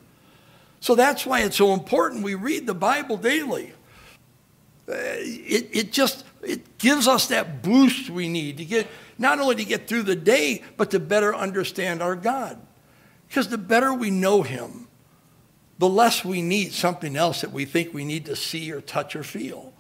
So 0.80 0.96
that's 0.96 1.26
why 1.26 1.42
it's 1.42 1.58
so 1.58 1.74
important 1.74 2.24
we 2.24 2.36
read 2.36 2.66
the 2.66 2.76
Bible 2.76 3.18
daily. 3.18 3.74
Uh, 4.88 4.94
it, 4.94 5.70
it 5.74 5.92
just 5.92 6.24
it 6.44 6.78
gives 6.78 7.08
us 7.08 7.28
that 7.28 7.64
boost 7.64 8.10
we 8.10 8.30
need 8.30 8.58
to 8.58 8.66
get 8.66 8.88
not 9.18 9.40
only 9.40 9.56
to 9.56 9.66
get 9.66 9.88
through 9.88 10.04
the 10.04 10.16
day, 10.16 10.64
but 10.78 10.92
to 10.92 11.00
better 11.00 11.36
understand 11.36 12.02
our 12.02 12.16
God. 12.16 12.60
Because 13.28 13.50
the 13.50 13.58
better 13.58 13.94
we 13.94 14.10
know 14.10 14.42
Him, 14.42 14.88
the 15.78 15.90
less 15.90 16.24
we 16.24 16.42
need 16.42 16.72
something 16.72 17.16
else 17.16 17.42
that 17.42 17.52
we 17.52 17.66
think 17.66 17.94
we 17.94 18.06
need 18.06 18.26
to 18.26 18.36
see 18.36 18.72
or 18.72 18.82
touch 18.82 19.16
or 19.16 19.24
feel. 19.24 19.74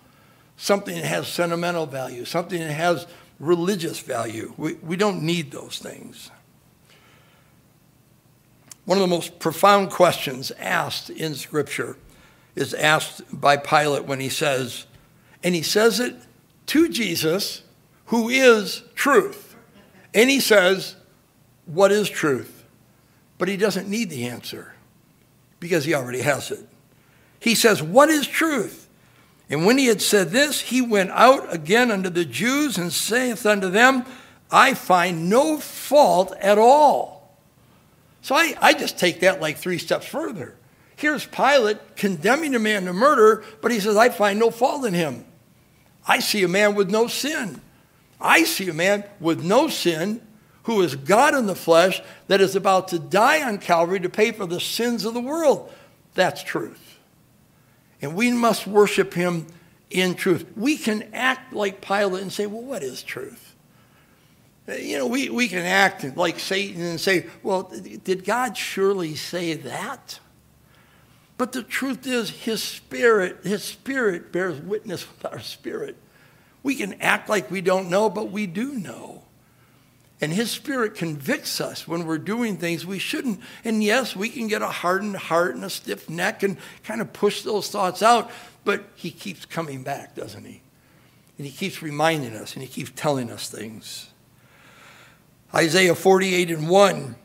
Something 0.58 0.95
that 0.95 1.05
has 1.05 1.27
sentimental 1.27 1.86
value, 1.86 2.25
something 2.25 2.60
that 2.60 2.71
has 2.71 3.08
religious 3.39 3.99
value. 3.99 4.53
We, 4.58 4.73
we 4.75 4.95
don't 4.95 5.21
need 5.23 5.51
those 5.51 5.79
things. 5.79 6.31
One 8.86 8.97
of 8.97 9.01
the 9.01 9.08
most 9.08 9.39
profound 9.39 9.89
questions 9.89 10.51
asked 10.60 11.10
in 11.10 11.36
Scripture 11.36 11.97
is 12.55 12.73
asked 12.73 13.21
by 13.31 13.58
Pilate 13.58 14.05
when 14.05 14.19
he 14.19 14.29
says, 14.29 14.86
and 15.43 15.55
he 15.55 15.62
says 15.62 15.99
it 15.99 16.15
to 16.67 16.89
Jesus, 16.89 17.63
who 18.05 18.29
is 18.29 18.84
truth. 18.93 19.55
And 20.13 20.29
he 20.29 20.39
says, 20.39 20.95
What 21.65 21.91
is 21.91 22.10
truth? 22.10 22.55
But 23.38 23.48
he 23.48 23.58
doesn't 23.58 23.89
need 23.89 24.10
the 24.10 24.28
answer 24.28 24.74
because 25.60 25.86
he 25.86 25.93
already 25.93 26.21
has 26.21 26.52
it. 26.52 26.67
He 27.39 27.56
says, 27.56 27.82
What 27.82 28.10
is 28.10 28.28
truth? 28.28 28.88
And 29.50 29.65
when 29.65 29.78
he 29.78 29.88
had 29.88 30.02
said 30.02 30.30
this, 30.30 30.60
he 30.62 30.82
went 30.82 31.12
out 31.12 31.54
again 31.54 31.91
unto 31.91 32.10
the 32.10 32.26
Jews 32.26 32.78
and 32.78 32.91
saith 32.91 33.45
unto 33.45 33.69
them, 33.69 34.06
I 34.52 34.74
find 34.74 35.30
no 35.30 35.60
fault 35.60 36.34
at 36.39 36.58
all. 36.58 37.38
So 38.21 38.34
I, 38.34 38.56
I 38.60 38.74
just 38.74 38.98
take 38.98 39.19
that 39.19 39.41
like 39.41 39.58
three 39.58 39.78
steps 39.78 40.08
further. 40.08 40.56
Here's 40.95 41.26
Pilate 41.28 41.95
condemning 41.95 42.56
a 42.56 42.60
man 42.60 42.86
to 42.86 42.93
murder, 42.93 43.43
but 43.62 43.71
he 43.71 43.80
says, 43.80 43.98
I 43.98 44.10
find 44.10 44.39
no 44.39 44.50
fault 44.50 44.86
in 44.86 44.93
him. 44.93 45.26
I 46.08 46.19
see 46.19 46.41
a 46.43 46.48
man 46.48 46.74
with 46.74 46.89
no 46.89 47.08
sin. 47.08 47.62
I 48.19 48.43
see 48.43 48.69
a 48.69 48.74
man 48.74 49.04
with 49.19 49.43
no 49.43 49.67
sin 49.67 50.24
who 50.65 50.82
is 50.82 50.95
God 50.95 51.36
in 51.36 51.45
the 51.45 51.56
flesh 51.56 52.01
that 52.28 52.41
is 52.41 52.56
about 52.56 52.88
to 52.89 52.99
die 52.99 53.47
on 53.47 53.60
Calvary 53.60 53.99
to 53.99 54.10
pay 54.10 54.32
for 54.32 54.45
the 54.45 54.60
sins 54.60 55.06
of 55.06 55.13
the 55.13 55.21
world. 55.21 55.71
That's 56.15 56.43
truth. 56.43 56.97
And 58.01 58.15
we 58.15 58.32
must 58.32 58.65
worship 58.67 59.13
him 59.13 59.47
in 59.91 60.15
truth. 60.15 60.45
We 60.56 60.78
can 60.78 61.10
act 61.13 61.54
like 61.54 61.82
Pilate 61.82 62.23
and 62.23 62.34
say, 62.34 62.47
well, 62.47 62.63
what 62.63 62.82
is 62.82 63.04
truth? 63.04 63.56
You 64.67 64.97
know, 64.97 65.08
we, 65.08 65.30
we 65.30 65.47
can 65.47 65.65
act 65.65 66.17
like 66.17 66.39
Satan 66.39 66.82
and 66.82 66.99
say, 66.99 67.28
well, 67.43 67.71
did 68.04 68.25
God 68.25 68.58
surely 68.58 69.13
say 69.13 69.54
that? 69.54 70.19
But 71.38 71.51
the 71.51 71.62
truth 71.62 72.08
is, 72.08 72.32
his 72.32 72.63
spirit, 72.63 73.43
his 73.43 73.63
spirit 73.63 74.32
bears 74.32 74.60
witness 74.60 75.08
with 75.08 75.32
our 75.32 75.39
spirit. 75.39 75.95
We 76.63 76.73
can 76.73 76.93
act 77.01 77.30
like 77.30 77.51
we 77.51 77.62
don't 77.62 77.91
know, 77.91 78.10
but 78.10 78.32
we 78.32 78.47
do 78.47 78.73
know. 78.73 79.24
And 80.21 80.32
His 80.32 80.49
Spirit 80.49 80.95
convicts 80.95 81.60
us 81.60 81.88
when 81.88 82.06
we're 82.06 82.17
doing 82.17 82.58
things 82.58 82.86
we 82.86 82.99
shouldn't. 82.99 83.41
And 83.63 83.84
yes, 83.84 84.15
we 84.15 84.30
can 84.30 84.47
get 84.47 84.62
a 84.62 84.67
hardened 84.67 85.17
heart 85.17 85.56
and 85.56 85.63
a 85.63 85.69
stiff 85.69 86.10
neck 86.10 86.41
and 86.41 86.58
kind 86.84 87.01
of 87.01 87.12
push 87.12 87.41
those 87.41 87.69
thoughts 87.69 88.01
out, 88.01 88.32
but 88.63 88.86
He 88.95 89.12
keeps 89.12 89.45
coming 89.45 89.84
back, 89.84 90.15
doesn't 90.15 90.45
He? 90.45 90.62
And 91.38 91.45
He 91.45 91.51
keeps 91.51 91.82
reminding 91.82 92.34
us 92.36 92.54
and 92.54 92.63
He 92.63 92.69
keeps 92.69 92.91
telling 92.95 93.30
us 93.30 93.49
things. 93.49 94.10
Isaiah 95.54 95.95
48 95.95 96.51
and 96.51 96.69
1. 96.69 97.15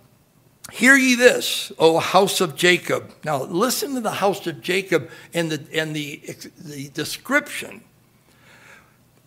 Hear 0.72 0.94
ye 0.94 1.16
this, 1.16 1.72
O 1.78 1.98
house 1.98 2.40
of 2.40 2.54
Jacob. 2.54 3.12
Now 3.24 3.42
listen 3.42 3.94
to 3.94 4.00
the 4.00 4.12
house 4.12 4.46
of 4.46 4.60
Jacob 4.60 5.10
and 5.34 5.50
the, 5.50 5.78
and 5.78 5.94
the, 5.94 6.22
the 6.58 6.88
description 6.90 7.82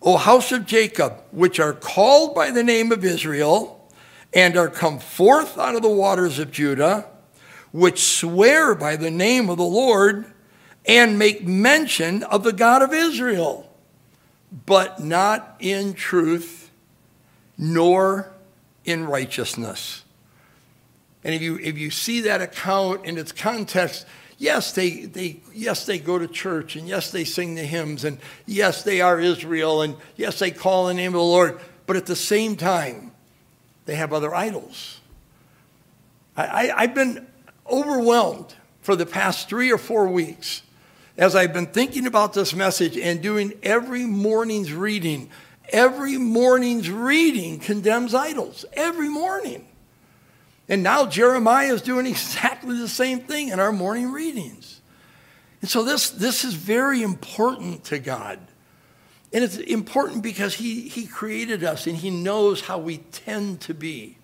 O 0.04 0.18
house 0.18 0.52
of 0.52 0.66
Jacob, 0.66 1.24
which 1.32 1.60
are 1.60 1.74
called 1.74 2.36
by 2.36 2.52
the 2.52 2.64
name 2.64 2.92
of 2.92 3.06
Israel, 3.06 3.90
and 4.34 4.58
are 4.58 4.68
come 4.68 5.00
forth 5.00 5.58
out 5.58 5.76
of 5.76 5.82
the 5.82 5.90
waters 5.90 6.40
of 6.40 6.52
Judah, 6.52 7.06
which 7.72 8.04
swear 8.04 8.76
by 8.76 8.98
the 8.98 9.12
name 9.12 9.50
of 9.50 9.58
the 9.58 9.64
Lord, 9.64 10.26
and 10.86 11.18
make 11.18 11.48
mention 11.48 12.24
of 12.24 12.44
the 12.44 12.52
God 12.52 12.82
of 12.82 12.94
Israel, 12.94 13.72
but 14.66 15.00
not 15.00 15.56
in 15.60 15.94
truth, 15.94 16.70
nor 17.58 18.34
in 18.84 19.06
righteousness. 19.06 20.04
And 21.24 21.34
if 21.34 21.42
you, 21.42 21.58
if 21.60 21.78
you 21.78 21.90
see 21.90 22.20
that 22.22 22.42
account 22.42 23.06
in 23.06 23.18
its 23.18 23.32
context, 23.32 24.06
yes, 24.38 24.72
they, 24.72 25.06
they, 25.06 25.40
yes, 25.54 25.86
they 25.86 26.00
go 26.00 26.20
to 26.20 26.28
church, 26.28 26.76
and 26.76 26.88
yes, 26.88 27.12
they 27.12 27.24
sing 27.24 27.56
the 27.56 27.64
hymns, 27.64 28.04
and 28.04 28.18
yes, 28.46 28.84
they 28.84 29.02
are 29.02 29.20
Israel, 29.20 29.82
and 29.82 29.96
yes, 30.16 30.40
they 30.40 30.52
call 30.52 30.88
the 30.88 30.94
name 30.94 31.14
of 31.14 31.20
the 31.20 31.24
Lord, 31.24 31.60
but 31.86 31.96
at 31.96 32.06
the 32.06 32.16
same 32.16 32.56
time, 32.56 33.12
they 33.86 33.96
have 33.96 34.14
other 34.14 34.34
idols. 34.34 35.00
I, 36.36 36.44
I, 36.44 36.82
I've 36.84 36.96
been 36.96 37.28
overwhelmed 37.70 38.56
for 38.82 38.96
the 38.96 39.06
past 39.06 39.50
three 39.50 39.72
or 39.72 39.78
four 39.78 40.08
weeks 40.08 40.62
as 41.18 41.36
I've 41.36 41.54
been 41.54 41.68
thinking 41.68 42.08
about 42.08 42.34
this 42.34 42.54
message 42.54 42.98
and 42.98 43.22
doing 43.22 43.54
every 43.62 44.06
morning's 44.06 44.74
reading, 44.74 45.30
every 45.70 46.18
morning's 46.18 46.90
reading 46.90 47.60
condemns 47.60 48.14
idols. 48.14 48.66
Every 48.74 49.10
morning. 49.10 49.68
And 50.74 50.82
now 50.82 51.06
Jeremiah 51.06 51.72
is 51.72 51.84
doing 51.84 52.08
exactly 52.08 52.76
the 52.76 52.88
same 52.88 53.20
thing 53.20 53.50
in 53.50 53.60
our 53.60 53.72
morning 53.72 54.12
readings. 54.12 54.82
And 55.62 55.70
so 55.70 55.84
this, 55.84 56.10
this 56.10 56.44
is 56.44 56.56
very 56.56 57.04
important 57.04 57.84
to 57.84 58.00
God. 58.00 58.40
And 59.32 59.44
it's 59.44 59.58
important 59.58 60.24
because 60.24 60.56
he, 60.56 60.90
he 60.90 61.06
created 61.06 61.64
us 61.64 61.86
and 61.86 61.96
He 61.96 62.10
knows 62.10 62.62
how 62.62 62.80
we 62.80 62.98
tend 62.98 63.62
to 63.62 63.76
be. 63.76 64.18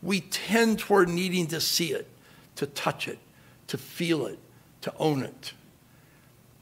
We 0.00 0.20
tend 0.20 0.78
toward 0.78 1.08
needing 1.08 1.48
to 1.48 1.60
see 1.60 1.92
it, 1.92 2.08
to 2.54 2.66
touch 2.66 3.08
it, 3.08 3.18
to 3.66 3.76
feel 3.76 4.26
it, 4.26 4.38
to 4.82 4.94
own 5.00 5.24
it. 5.24 5.52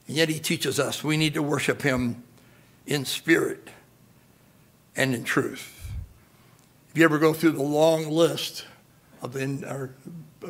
And 0.09 0.17
yet 0.17 0.31
He 0.31 0.41
teaches 0.41 0.81
us 0.81 1.05
we 1.05 1.19
need 1.19 1.35
to 1.35 1.43
worship 1.43 1.83
Him 1.83 2.25
in 2.87 3.05
spirit 3.05 3.69
and 4.97 5.15
in 5.15 5.25
truth. 5.25 5.93
If 6.89 6.97
you 6.97 7.05
ever 7.05 7.19
go 7.19 7.35
through 7.35 7.53
the 7.53 7.63
long 7.63 8.09
list 8.09 8.65
our, 9.23 9.91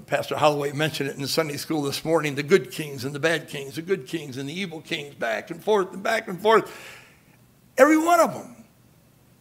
Pastor 0.06 0.36
Holloway 0.36 0.72
mentioned 0.72 1.10
it 1.10 1.16
in 1.16 1.26
Sunday 1.26 1.56
school 1.56 1.82
this 1.82 2.04
morning 2.04 2.34
the 2.34 2.42
good 2.42 2.70
kings 2.70 3.04
and 3.04 3.14
the 3.14 3.20
bad 3.20 3.48
kings, 3.48 3.76
the 3.76 3.82
good 3.82 4.06
kings 4.06 4.36
and 4.36 4.48
the 4.48 4.52
evil 4.52 4.80
kings, 4.80 5.14
back 5.14 5.50
and 5.50 5.62
forth 5.62 5.92
and 5.92 6.02
back 6.02 6.28
and 6.28 6.40
forth. 6.40 6.72
Every 7.76 7.98
one 7.98 8.20
of 8.20 8.34
them. 8.34 8.56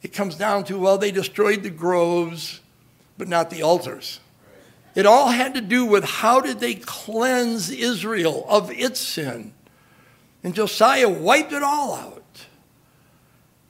It 0.02 0.14
comes 0.14 0.36
down 0.36 0.64
to, 0.66 0.80
well, 0.80 0.98
they 0.98 1.12
destroyed 1.12 1.62
the 1.62 1.70
groves, 1.70 2.62
but 3.18 3.28
not 3.28 3.50
the 3.50 3.62
altars. 3.62 4.22
It 4.96 5.06
all 5.06 5.28
had 5.28 5.54
to 5.56 5.62
do 5.62 5.86
with 5.86 6.04
how 6.04 6.40
did 6.40 6.60
they 6.60 6.76
cleanse 6.76 7.70
Israel 7.70 8.46
of 8.48 8.72
its 8.72 9.00
sin. 9.00 9.54
And 10.44 10.56
Josiah 10.56 11.10
wiped 11.10 11.52
it 11.52 11.64
all 11.64 11.94
out. 11.94 12.46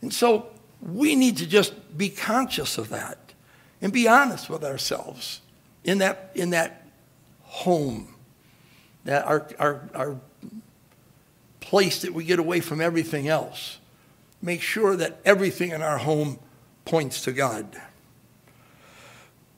And 0.02 0.14
so 0.14 0.48
we 0.82 1.16
need 1.16 1.38
to 1.38 1.48
just 1.48 1.98
be 1.98 2.10
conscious 2.10 2.78
of 2.78 2.90
that 2.90 3.34
and 3.82 3.92
be 3.92 4.08
honest 4.08 4.50
with 4.50 4.64
ourselves 4.64 5.42
in 5.84 6.00
that, 6.00 6.32
in 6.36 6.52
that 6.52 6.86
home, 7.42 8.16
that 9.06 9.26
our, 9.26 9.48
our, 9.58 9.90
our 9.96 10.20
place 11.60 12.02
that 12.02 12.14
we 12.14 12.24
get 12.24 12.40
away 12.40 12.60
from 12.60 12.82
everything 12.82 13.28
else 13.28 13.80
make 14.42 14.62
sure 14.62 14.96
that 14.96 15.20
everything 15.26 15.72
in 15.72 15.82
our 15.82 15.98
home 15.98 16.40
points 16.86 17.24
to 17.24 17.32
God. 17.32 17.80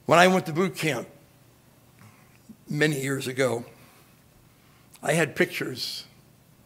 When 0.05 0.19
I 0.19 0.27
went 0.27 0.45
to 0.47 0.53
boot 0.53 0.75
camp 0.75 1.07
many 2.69 3.01
years 3.01 3.27
ago, 3.27 3.65
I 5.03 5.13
had 5.13 5.35
pictures 5.35 6.05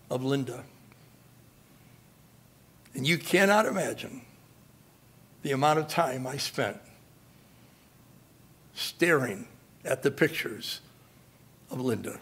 of 0.09 0.23
Linda. 0.23 0.63
And 2.93 3.05
you 3.05 3.17
cannot 3.17 3.65
imagine 3.65 4.21
the 5.41 5.51
amount 5.51 5.79
of 5.79 5.87
time 5.87 6.25
I 6.25 6.37
spent 6.37 6.79
staring 8.75 9.47
at 9.83 10.03
the 10.03 10.11
pictures 10.11 10.81
of 11.71 11.81
Linda. 11.81 12.19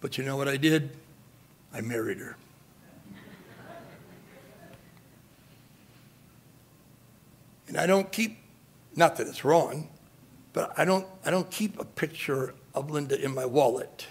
But 0.00 0.18
you 0.18 0.24
know 0.24 0.36
what 0.36 0.48
I 0.48 0.56
did? 0.56 0.90
I 1.72 1.80
married 1.80 2.18
her. 2.18 2.36
And 7.68 7.78
I 7.78 7.86
don't 7.86 8.10
keep, 8.10 8.38
not 8.96 9.16
that 9.16 9.28
it's 9.28 9.44
wrong, 9.44 9.88
but 10.52 10.76
I 10.76 10.84
don't, 10.84 11.06
I 11.24 11.30
don't 11.30 11.48
keep 11.50 11.78
a 11.78 11.84
picture 11.84 12.54
of 12.74 12.90
Linda 12.90 13.22
in 13.22 13.32
my 13.32 13.46
wallet 13.46 14.08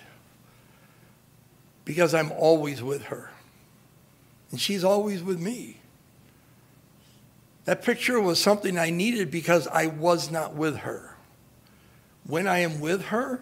because 1.84 2.13
I'm 2.13 2.32
always 2.32 2.82
with 2.82 3.05
her. 3.05 3.32
And 4.51 4.62
she's 4.62 4.84
always 4.84 5.21
with 5.21 5.41
me. 5.41 5.82
That 7.65 7.84
picture 7.84 8.21
was 8.21 8.41
something 8.41 8.79
I 8.79 8.89
needed 8.89 9.29
because 9.29 9.67
I 9.67 9.88
was 9.88 10.32
not 10.32 10.55
with 10.55 10.77
her. 10.77 11.09
When 12.25 12.47
I 12.47 12.60
am 12.60 12.79
with 12.79 13.05
her, 13.05 13.41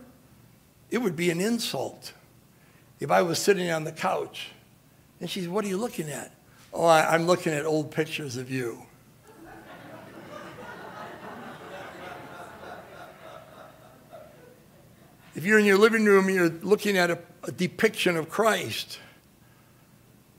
it 0.90 1.00
would 1.00 1.16
be 1.16 1.30
an 1.30 1.42
insult 1.42 2.14
if 3.00 3.12
I 3.12 3.22
was 3.22 3.40
sitting 3.40 3.70
on 3.70 3.84
the 3.84 3.92
couch 3.92 4.50
and 5.20 5.30
she 5.30 5.42
she's, 5.42 5.50
What 5.50 5.66
are 5.66 5.68
you 5.68 5.78
looking 5.78 6.10
at? 6.10 6.32
Oh, 6.74 6.86
I, 6.86 7.16
am 7.16 7.26
looking 7.26 7.54
at 7.54 7.66
old 7.66 7.92
pictures 7.92 8.38
of 8.38 8.52
you. 8.52 8.84
If 15.34 15.46
you're 15.46 15.60
in 15.60 15.66
your 15.66 15.78
living 15.78 16.04
room 16.06 16.26
and 16.26 16.36
you're 16.36 16.50
looking 16.50 16.98
at 16.98 17.12
a, 17.12 17.20
a 17.44 17.52
depiction 17.52 18.18
of 18.18 18.28
Christ, 18.28 19.00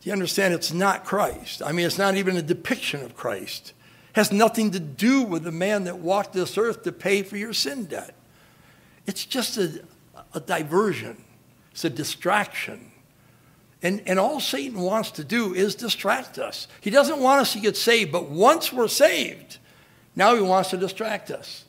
do 0.01 0.09
you 0.09 0.13
understand 0.13 0.55
it's 0.55 0.73
not 0.73 1.05
Christ? 1.05 1.63
I 1.65 1.71
mean, 1.71 1.87
it's 1.87 1.99
not 1.99 2.17
even 2.17 2.37
a 2.37 2.43
depiction 2.43 3.05
of 3.05 3.15
Christ. 3.15 3.75
It 4.11 4.17
has 4.17 4.33
nothing 4.33 4.73
to 4.73 4.81
do 4.81 5.23
with 5.23 5.45
the 5.45 5.53
man 5.53 5.85
that 5.85 5.99
walked 5.99 6.33
this 6.33 6.59
earth 6.59 6.83
to 6.83 6.91
pay 6.91 7.23
for 7.23 7.37
your 7.37 7.53
sin 7.53 7.85
debt. 7.85 8.13
It's 9.09 9.25
just 9.25 9.57
a, 9.57 9.83
a 10.35 10.41
diversion, 10.41 11.25
it's 11.73 11.85
a 11.85 11.91
distraction. 11.91 12.93
And, 13.81 14.03
and 14.07 14.19
all 14.19 14.41
Satan 14.41 14.81
wants 14.81 15.13
to 15.13 15.25
do 15.25 15.55
is 15.55 15.77
distract 15.77 16.39
us. 16.39 16.67
He 16.81 16.91
doesn't 16.91 17.21
want 17.21 17.41
us 17.41 17.53
to 17.55 17.61
get 17.61 17.77
saved, 17.77 18.13
but 18.13 18.29
once 18.29 18.73
we're 18.73 18.89
saved, 18.89 19.59
now 20.15 20.35
he 20.35 20.43
wants 20.43 20.71
to 20.71 20.77
distract 20.77 21.31
us 21.31 21.65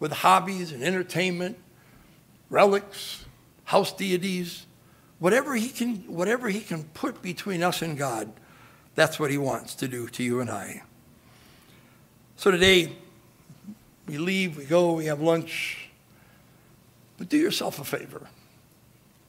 with 0.00 0.10
hobbies 0.10 0.72
and 0.72 0.82
entertainment 0.82 1.58
relics, 2.50 3.24
house 3.64 3.92
deities, 3.92 4.66
whatever 5.18 5.54
he 5.54 5.68
can, 5.68 5.96
whatever 6.12 6.48
he 6.48 6.60
can 6.60 6.84
put 6.94 7.22
between 7.22 7.62
us 7.62 7.82
and 7.82 7.96
God, 7.96 8.32
that's 8.94 9.20
what 9.20 9.30
he 9.30 9.38
wants 9.38 9.74
to 9.76 9.86
do 9.86 10.08
to 10.08 10.24
you 10.24 10.40
and 10.40 10.50
I. 10.50 10.82
So 12.36 12.50
today, 12.50 12.96
we 14.06 14.18
leave, 14.18 14.56
we 14.56 14.64
go, 14.64 14.94
we 14.94 15.06
have 15.06 15.20
lunch. 15.20 15.83
But 17.24 17.30
do 17.30 17.38
yourself 17.38 17.78
a 17.78 17.84
favor 17.84 18.28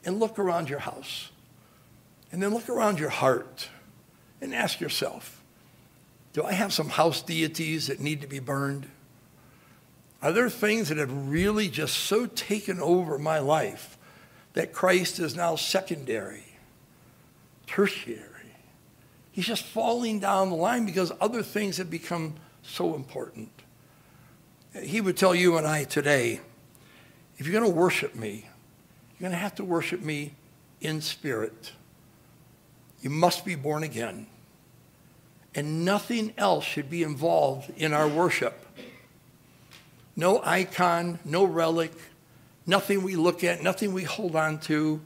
and 0.04 0.20
look 0.20 0.38
around 0.38 0.68
your 0.68 0.80
house. 0.80 1.30
And 2.30 2.42
then 2.42 2.52
look 2.52 2.68
around 2.68 2.98
your 2.98 3.08
heart 3.08 3.70
and 4.38 4.54
ask 4.54 4.80
yourself 4.80 5.42
do 6.34 6.44
I 6.44 6.52
have 6.52 6.74
some 6.74 6.90
house 6.90 7.22
deities 7.22 7.86
that 7.86 7.98
need 7.98 8.20
to 8.20 8.26
be 8.26 8.38
burned? 8.38 8.86
Are 10.20 10.30
there 10.30 10.50
things 10.50 10.90
that 10.90 10.98
have 10.98 11.30
really 11.30 11.68
just 11.68 11.96
so 11.96 12.26
taken 12.26 12.82
over 12.82 13.16
my 13.16 13.38
life 13.38 13.96
that 14.52 14.74
Christ 14.74 15.18
is 15.18 15.34
now 15.34 15.56
secondary, 15.56 16.44
tertiary? 17.66 18.52
He's 19.32 19.46
just 19.46 19.62
falling 19.62 20.20
down 20.20 20.50
the 20.50 20.56
line 20.56 20.84
because 20.84 21.12
other 21.18 21.42
things 21.42 21.78
have 21.78 21.88
become 21.88 22.34
so 22.62 22.94
important. 22.94 23.48
He 24.82 25.00
would 25.00 25.16
tell 25.16 25.34
you 25.34 25.56
and 25.56 25.66
I 25.66 25.84
today 25.84 26.42
if 27.38 27.46
you're 27.46 27.58
going 27.58 27.70
to 27.70 27.76
worship 27.78 28.14
me, 28.14 28.48
you're 29.12 29.28
going 29.28 29.32
to 29.32 29.38
have 29.38 29.54
to 29.56 29.64
worship 29.64 30.00
me 30.00 30.34
in 30.80 31.00
spirit. 31.00 31.72
You 33.00 33.10
must 33.10 33.44
be 33.44 33.54
born 33.54 33.82
again. 33.82 34.26
And 35.54 35.84
nothing 35.84 36.34
else 36.36 36.64
should 36.64 36.90
be 36.90 37.02
involved 37.02 37.72
in 37.76 37.92
our 37.92 38.08
worship 38.08 38.62
no 40.16 40.40
icon, 40.42 41.18
no 41.24 41.44
relic, 41.44 41.92
nothing 42.64 43.02
we 43.02 43.16
look 43.16 43.44
at, 43.44 43.62
nothing 43.62 43.92
we 43.92 44.02
hold 44.02 44.34
on 44.34 44.58
to. 44.60 45.00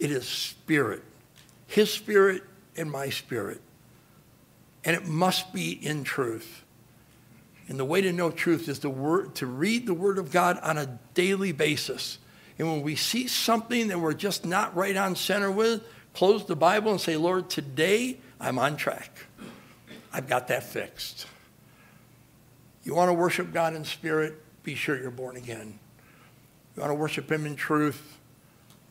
It 0.00 0.10
is 0.10 0.26
spirit, 0.26 1.02
his 1.66 1.92
spirit 1.92 2.42
and 2.76 2.90
my 2.90 3.10
spirit. 3.10 3.60
And 4.84 4.96
it 4.96 5.06
must 5.06 5.52
be 5.52 5.72
in 5.72 6.02
truth. 6.02 6.62
And 7.68 7.78
the 7.78 7.84
way 7.84 8.00
to 8.00 8.12
know 8.12 8.30
truth 8.30 8.68
is 8.68 8.78
to, 8.80 9.30
to 9.34 9.46
read 9.46 9.86
the 9.86 9.94
Word 9.94 10.18
of 10.18 10.30
God 10.30 10.58
on 10.62 10.78
a 10.78 10.98
daily 11.14 11.52
basis. 11.52 12.18
And 12.58 12.68
when 12.68 12.82
we 12.82 12.96
see 12.96 13.26
something 13.26 13.88
that 13.88 14.00
we're 14.00 14.14
just 14.14 14.46
not 14.46 14.76
right 14.76 14.96
on 14.96 15.16
center 15.16 15.50
with, 15.50 15.82
close 16.14 16.46
the 16.46 16.56
Bible 16.56 16.92
and 16.92 17.00
say, 17.00 17.16
Lord, 17.16 17.50
today 17.50 18.18
I'm 18.40 18.58
on 18.58 18.76
track. 18.76 19.18
I've 20.12 20.28
got 20.28 20.48
that 20.48 20.62
fixed. 20.62 21.26
You 22.84 22.94
want 22.94 23.08
to 23.08 23.14
worship 23.14 23.52
God 23.52 23.74
in 23.74 23.84
spirit? 23.84 24.40
Be 24.62 24.76
sure 24.76 24.96
you're 24.96 25.10
born 25.10 25.36
again. 25.36 25.78
You 26.76 26.82
want 26.82 26.90
to 26.90 26.94
worship 26.94 27.30
Him 27.30 27.46
in 27.46 27.56
truth? 27.56 28.16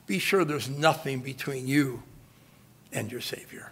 Be 0.05 0.19
sure 0.19 0.43
there's 0.43 0.69
nothing 0.69 1.21
between 1.21 1.65
you 1.65 2.03
and 2.91 3.11
your 3.11 3.21
Savior. 3.21 3.63